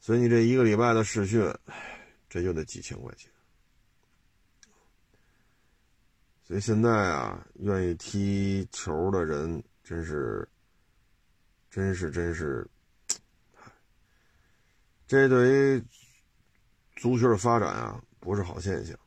[0.00, 1.48] 所以你这一个礼拜的试训，
[2.28, 3.30] 这就得几千块钱。
[6.46, 10.48] 所以现在啊，愿意踢球的人真是。
[11.68, 12.66] 真是真是，
[15.06, 15.84] 这对于
[16.94, 18.98] 足球的发展啊，不是好现象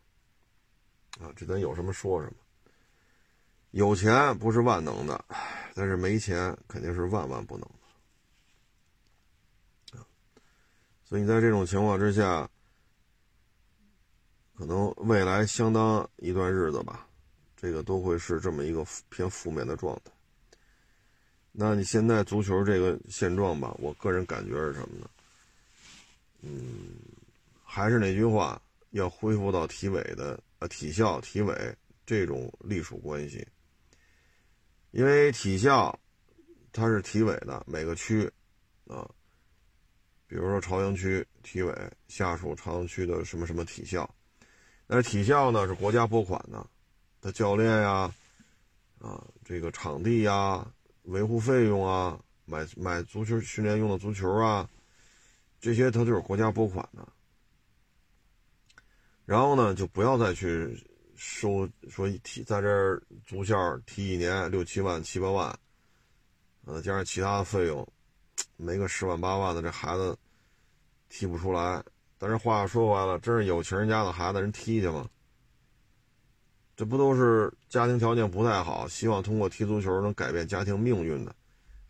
[1.20, 1.34] 啊！
[1.36, 2.36] 这咱有什么说什么。
[3.72, 5.26] 有钱不是万能的，
[5.74, 7.68] 但是没钱肯定是万万不能
[9.92, 10.06] 的啊！
[11.04, 12.48] 所以你在这种情况之下，
[14.56, 17.09] 可能未来相当一段日子吧，
[17.60, 20.12] 这个都会是这么一个偏负面的状态。
[21.52, 25.10] 那你现在足球这个现状吧，我个人感觉是什么呢？
[26.42, 26.96] 嗯，
[27.64, 33.46] 还是那句话，要恢复到体委的呃体校体委这种隶属关系。
[34.92, 36.00] 因为体校
[36.72, 38.32] 它是体委的每个区
[38.88, 39.10] 啊，
[40.28, 41.76] 比如说朝阳区体委
[42.08, 44.10] 下属朝阳区的什么什么体校，
[44.88, 46.66] 那体校呢是国家拨款的，
[47.22, 48.14] 他教练呀，
[49.00, 50.66] 啊这个场地呀。
[51.04, 54.70] 维护费用啊，买买足球训练用的足球啊，
[55.60, 57.08] 这些它都是国家拨款的。
[59.26, 65.60] 然后呢，就不要再去收说踢在这儿足校踢一年六七万七八万，
[66.66, 67.88] 呃，加上其他的费用，
[68.56, 70.16] 没个十万八万的，这孩子
[71.08, 71.84] 踢不出来。
[72.20, 75.10] 但是话说回来了，真是有钱人家的孩子，人踢去吗？
[76.80, 81.36] 这不都是家庭条件不太好，希望通过踢足球能改变家庭命运的，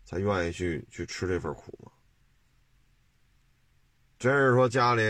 [0.04, 1.92] 才愿意去去吃这份苦吗？
[4.18, 5.02] 真是说家里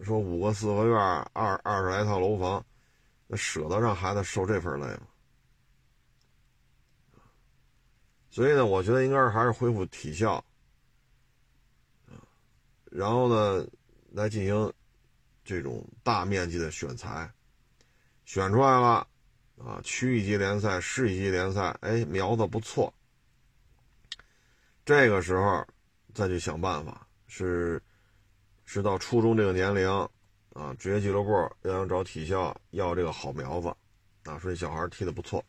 [0.00, 0.96] 说五个四合院，
[1.32, 2.64] 二二十来套楼房，
[3.26, 5.08] 那舍得让孩子受这份累吗？
[8.30, 10.44] 所以呢，我觉得应该是还是恢复体校，
[12.92, 13.66] 然后呢，
[14.12, 14.72] 来进行
[15.44, 17.28] 这种大面积的选材。
[18.24, 19.06] 选出来了，
[19.58, 22.92] 啊，区一级联赛、市一级联赛，哎，苗子不错。
[24.84, 25.66] 这个时候
[26.12, 27.80] 再去想办法，是
[28.64, 29.88] 是到初中这个年龄，
[30.52, 31.30] 啊，职业俱乐部
[31.62, 33.68] 要想找体校要这个好苗子，
[34.24, 35.44] 啊，说这小孩踢的不错，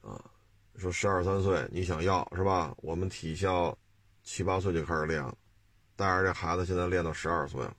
[0.00, 0.22] 啊，
[0.76, 2.74] 说十二三岁你想要是吧？
[2.78, 3.76] 我们体校
[4.22, 5.36] 七八岁就开始练了，
[5.96, 7.76] 带着这孩子现在练到十二岁了。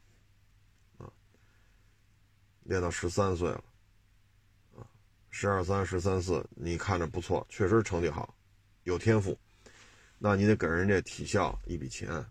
[2.63, 3.63] 练到十三岁了，
[4.77, 4.87] 啊，
[5.29, 8.33] 十二三、十三四，你看着不错，确实成绩好，
[8.83, 9.37] 有天赋，
[10.17, 12.25] 那你得给人家体校一笔钱，啊，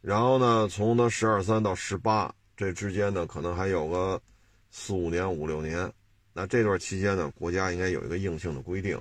[0.00, 4.20] 然后呢，从他十二三到十八这之间呢，可能还有个
[4.70, 5.92] 四五年、五六年，
[6.32, 8.96] 那这段期间呢，国家应该有一个硬性的规定，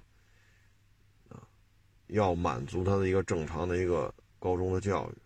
[1.30, 1.39] 啊，
[2.08, 5.18] 要满足他的一个正常的一个高中的教育。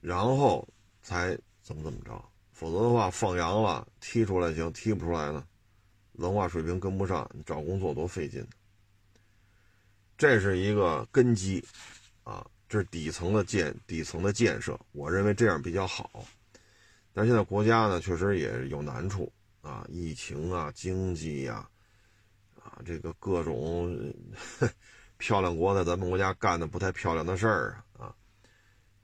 [0.00, 0.66] 然后
[1.02, 2.22] 才怎么怎么着，
[2.52, 5.44] 否则的话放羊了，踢出来行，踢不出来呢，
[6.12, 8.46] 文化水平跟不上，你找工作多费劲。
[10.16, 11.64] 这是一个根基，
[12.24, 16.24] 啊，这是底层的建底层的建设，我认为这样比较好。
[17.12, 19.32] 但现在国家呢，确实也有难处，
[19.62, 21.68] 啊，疫情啊，经济呀，
[22.62, 24.14] 啊，这个各种
[25.16, 27.89] 漂亮国在咱们国家干的不太漂亮的事儿啊，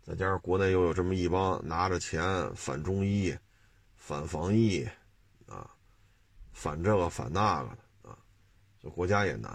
[0.06, 3.36] 再加上国内又有这么一帮拿着钱反中医、
[3.96, 4.86] 反防疫
[5.46, 5.68] 啊，
[6.52, 8.18] 反这个反那个的啊，
[8.80, 9.50] 这国家也难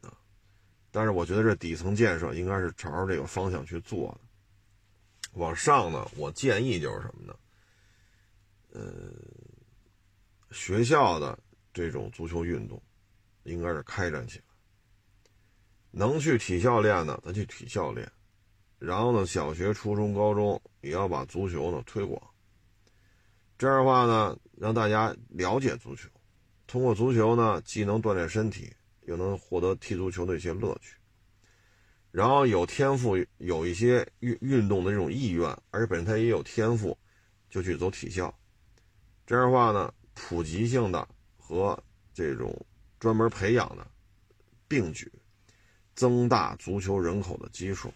[0.00, 0.12] 啊。
[0.90, 4.20] 但是我觉得这底层建设应该是朝着这个方向去做的。
[5.34, 7.38] 往上呢，我建议就是什么呢？
[8.72, 8.82] 呃。
[10.50, 11.38] 学校的
[11.72, 12.82] 这种足球运动，
[13.44, 14.44] 应该是开展起来。
[15.90, 18.12] 能去体校练的，咱去体校练。
[18.84, 22.20] 然后呢，小学、初中、高中也要把足球呢推广。
[23.56, 26.08] 这样的话呢，让大家了解足球，
[26.66, 28.72] 通过足球呢，既能锻炼身体，
[29.02, 30.96] 又能获得踢足球的一些乐趣。
[32.10, 36.98] 然后有天赋、有一些运运动的这种意愿，而且本身他也有天赋，
[37.48, 38.34] 就去走体校。
[39.26, 39.92] 这样的话呢。
[40.14, 41.08] 普及性的
[41.38, 42.54] 和这种
[43.00, 43.86] 专门培养的
[44.68, 45.10] 并举，
[45.94, 47.90] 增大足球人口的基数，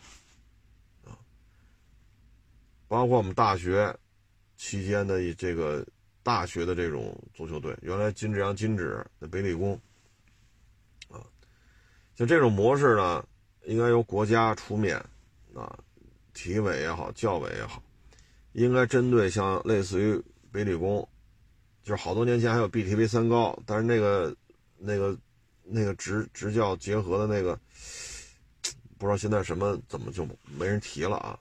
[2.89, 3.95] 包括我们大学
[4.57, 5.87] 期间的这个
[6.23, 9.81] 大学的这种足球队，原来金志扬、金指的北理工
[11.09, 11.21] 啊，
[12.15, 13.27] 像这种模式呢，
[13.65, 14.97] 应该由国家出面
[15.55, 15.79] 啊，
[16.33, 17.83] 体委也好，教委也好，
[18.53, 21.09] 应该针对像类似于北理工。
[21.83, 24.37] 就是好多年前还有 BTV 三高，但是那个、
[24.77, 25.17] 那个、
[25.63, 27.57] 那个职职教结合的那个，
[28.99, 30.27] 不知道现在什么怎么就
[30.59, 31.39] 没人提了啊？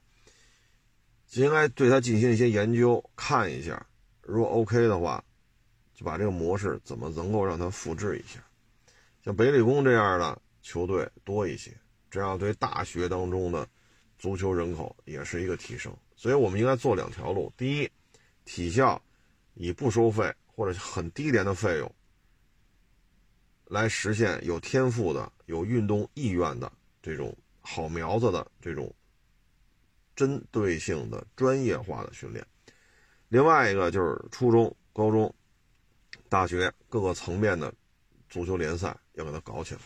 [1.33, 3.85] 应该对他进行一些研究，看一下，
[4.21, 5.23] 如果 OK 的话，
[5.93, 8.39] 就把这个模式怎么能够让它复制一下，
[9.23, 11.71] 像北理工这样的球队多一些，
[12.09, 13.67] 这样对大学当中的
[14.17, 15.95] 足球人口也是一个提升。
[16.15, 17.89] 所以我们应该做两条路：第一，
[18.45, 19.01] 体校。
[19.57, 21.89] 以不收费或者很低廉的费用，
[23.67, 26.69] 来实现有天赋的、有运动意愿的
[27.01, 28.93] 这种好苗子的这种
[30.15, 32.45] 针对性的专业化的训练。
[33.29, 35.33] 另外一个就是初中、高中、
[36.29, 37.73] 大学各个层面的
[38.29, 39.81] 足球联赛要给它搞起来。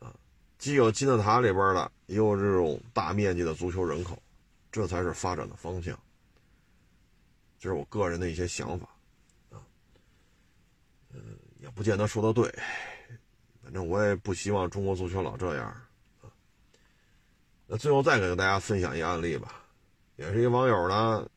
[0.00, 0.14] 啊，
[0.58, 4.22] 既有金字塔里边的，也有这种大面积的足球人口，
[4.70, 5.98] 这才是发展的方向。
[7.58, 8.86] 这是我个人的一些想法，
[9.50, 9.64] 啊，
[11.12, 12.54] 嗯，也不见得说的对，
[13.62, 15.85] 反正我也不希望中国足球老这样，
[17.66, 19.62] 那最后再给大家分享一个案例吧，
[20.16, 21.28] 也是一网友呢，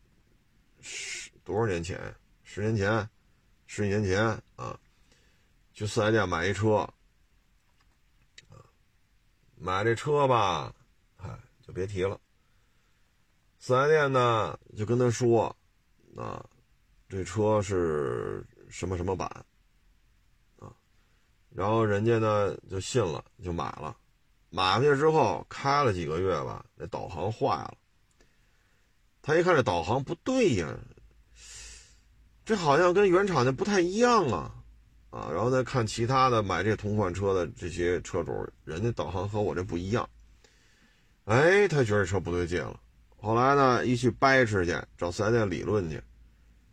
[0.79, 1.99] 十多少年前，
[2.43, 3.09] 十年前，
[3.65, 4.23] 十几年前
[4.55, 4.79] 啊，
[5.73, 6.87] 去四 S 店买一车，
[9.55, 10.73] 买这车吧，
[11.17, 12.19] 哎，就别提了，
[13.59, 15.55] 四 S 店呢就跟他说。
[16.17, 16.43] 啊，
[17.07, 19.27] 这车是什么什么版？
[20.57, 20.73] 啊，
[21.51, 23.95] 然后人家呢就信了，就买了。
[24.49, 27.73] 买回去之后开了几个月吧，那导航坏了。
[29.21, 30.75] 他一看这导航不对呀，
[32.45, 34.51] 这好像跟原厂的不太一样啊，
[35.11, 38.31] 啊，然后再看其他的买这同款车的这些车主，
[38.63, 40.09] 人家导航和我这不一样。
[41.25, 42.79] 哎，他觉得这车不对劲了。
[43.17, 46.01] 后来呢，一去掰扯去找四 S 店理论去，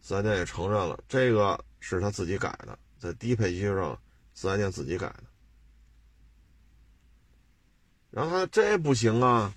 [0.01, 3.99] 四 S 店也承认了，这个是他自己改的，在低配机上
[4.33, 5.24] 四 S 店自己改的。
[8.16, 9.52] 然后他这不行啊，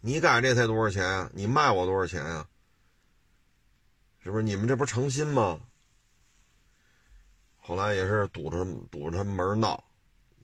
[0.00, 1.30] 你改这才多少钱啊？
[1.34, 2.48] 你卖我多少钱啊？
[4.24, 4.42] 是不是？
[4.42, 5.60] 你们这不诚心吗？
[7.58, 9.84] 后来也是堵着堵着他门闹，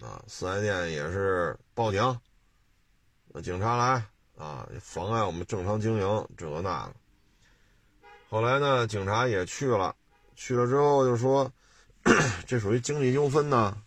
[0.03, 2.21] 啊，四 S 店也是报警，
[3.29, 4.05] 那警察来。
[4.37, 6.95] 啊，妨碍我们正常经营，这个那个。
[8.29, 9.97] 后来呢，警察也去了，
[10.35, 11.51] 去了之后就说，
[12.47, 13.83] 这属于经济纠纷呢，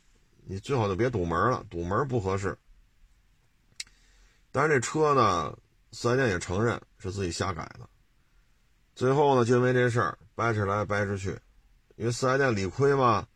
[0.47, 2.57] 你最好就别堵门了，堵门不合适。
[4.51, 5.57] 但是这车呢，
[5.91, 7.89] 四 S 店也承认是自己瞎改的。
[8.95, 11.39] 最后呢，就因为这事儿掰扯来掰扯去，
[11.95, 13.27] 因为四 S 店理亏嘛，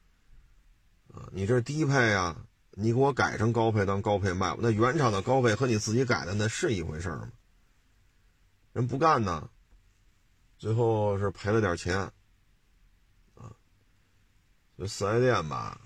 [1.14, 2.45] 啊，你这低配啊。
[2.82, 7.30] 你给我改成高配当高配卖，那原厂的高配和你自己改的那是一回事吗？
[8.72, 9.49] 人不干呢，
[10.57, 11.97] 最后是赔了点钱，
[13.36, 13.51] 啊，
[14.78, 15.82] 这四 S 店吧，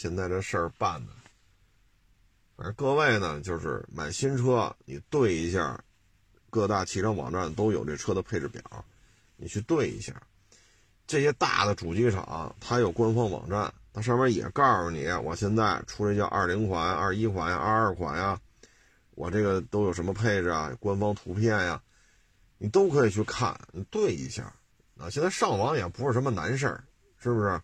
[0.00, 1.12] 现在这事儿办的，
[2.56, 5.82] 反正各位呢，就是买新车，你对一下，
[6.50, 8.62] 各大汽车网站都有这车的配置表，
[9.34, 10.14] 你去对一下，
[11.04, 13.74] 这些大的主机厂它有官方网站。
[13.92, 18.40] 它上面也告诉你，我现在出这叫二零款、二一款呀、二二款呀，
[19.16, 20.72] 我这个都有什么配置啊？
[20.78, 21.82] 官方图片呀，
[22.58, 24.54] 你都可以去看，你对一下，
[24.96, 26.84] 啊，现在上网也不是什么难事儿，
[27.18, 27.60] 是不是？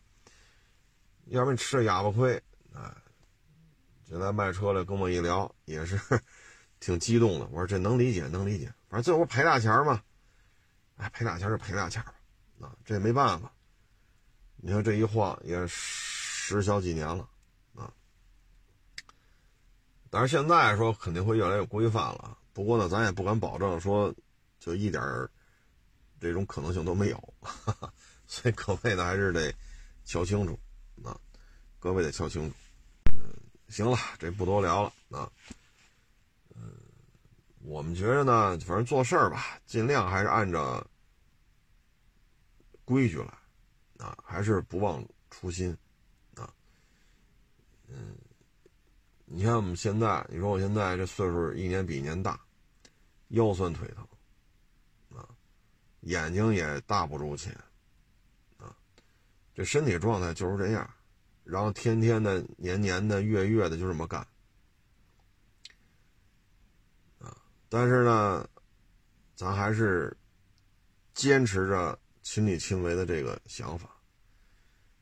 [1.27, 2.41] 要不你吃哑巴亏，
[2.73, 2.97] 啊，
[4.09, 5.99] 这来卖车的跟我一聊，也是
[6.81, 7.47] 挺激动的。
[7.47, 10.03] 我说这能理解，能理解，反正最后赔俩钱嘛，
[10.97, 12.15] 哎，赔俩钱就赔俩钱吧，
[12.61, 13.51] 啊，这也没办法。
[14.57, 17.29] 你看这一晃也十小几年了，
[17.75, 17.93] 啊，
[20.11, 22.39] 但是现在说肯定会越来越规范了。
[22.53, 24.15] 不过呢，咱也不敢保证说
[24.61, 25.03] 就一点
[26.21, 27.35] 这种可能性都没有，
[28.27, 29.53] 所以各位呢还是得
[30.05, 30.59] 瞧清楚。
[31.85, 32.57] 各位得瞧清楚。
[33.13, 33.37] 嗯，
[33.69, 35.31] 行了，这不多聊了啊。
[36.55, 36.73] 嗯，
[37.61, 40.83] 我们觉得呢，反正做事儿吧，尽量还是按照
[42.87, 43.35] 规矩来
[43.99, 45.77] 啊，还是不忘初心
[46.37, 46.51] 啊。
[47.89, 48.17] 嗯，
[49.27, 52.41] 你看我们现在，你说我现在这岁数一年比一年大，
[53.29, 55.29] 腰酸腿疼啊，
[56.01, 57.53] 眼睛也大不如前
[58.57, 58.75] 啊。
[59.55, 60.91] 这身体状态就是这样，
[61.45, 64.27] 然后天天的、年年的、月月的就这么干，
[67.21, 67.37] 啊！
[67.69, 68.49] 但是呢，
[69.35, 70.17] 咱还是
[71.13, 73.91] 坚持着亲力亲为的这个想法，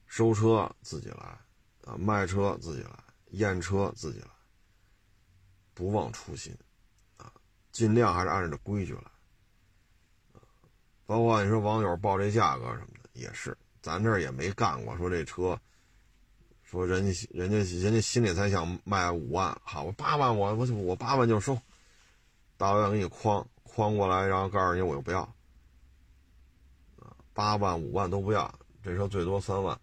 [0.06, 1.38] 收车自己来，
[1.84, 2.98] 啊，卖车自己来，
[3.30, 4.30] 验车自己来，
[5.74, 6.52] 不忘初心，
[7.18, 7.32] 啊，
[7.70, 9.10] 尽量还是按照规矩来，
[11.06, 13.56] 包括你说网友报这价格什么的，也是。
[13.80, 15.60] 咱这儿也没干过，说这车，
[16.72, 21.54] 说人家人家人家心里才想卖五万，好，我八万，我我我八万就收，
[22.56, 25.20] 大老远给你框框过来，然后告诉你我又不要，
[26.98, 29.78] 啊，八万五万都不要，这车最多三万，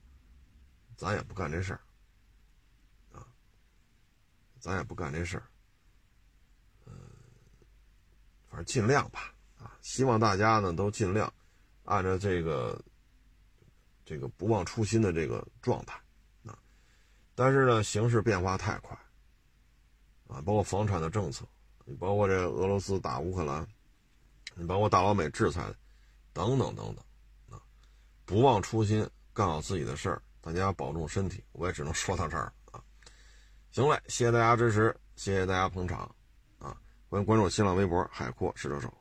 [0.98, 1.80] 咱也不干这事儿，
[3.14, 3.22] 啊，
[4.60, 5.44] 咱也不干这事儿，
[6.88, 6.92] 嗯，
[8.50, 11.32] 反正尽量吧，啊，希望大家呢都尽量
[11.86, 12.82] 按照这个。
[14.06, 15.96] 这个不忘初心的这个状态，
[17.40, 18.94] 但是呢，形势变化太快，
[20.28, 21.46] 啊，包括房产的政策，
[21.86, 23.66] 你包括这俄罗斯打乌克兰，
[24.56, 25.74] 你包括大老美制裁，
[26.34, 27.64] 等等等等，啊，
[28.26, 32.84] 不忘初心，干好自己的事儿，大家保重身体，我也只能说到这儿啊。
[33.72, 36.14] 行嘞，谢谢大家支持，谢谢大家捧场，
[36.58, 36.76] 啊，
[37.08, 38.94] 欢迎关注新浪微博海阔试车手。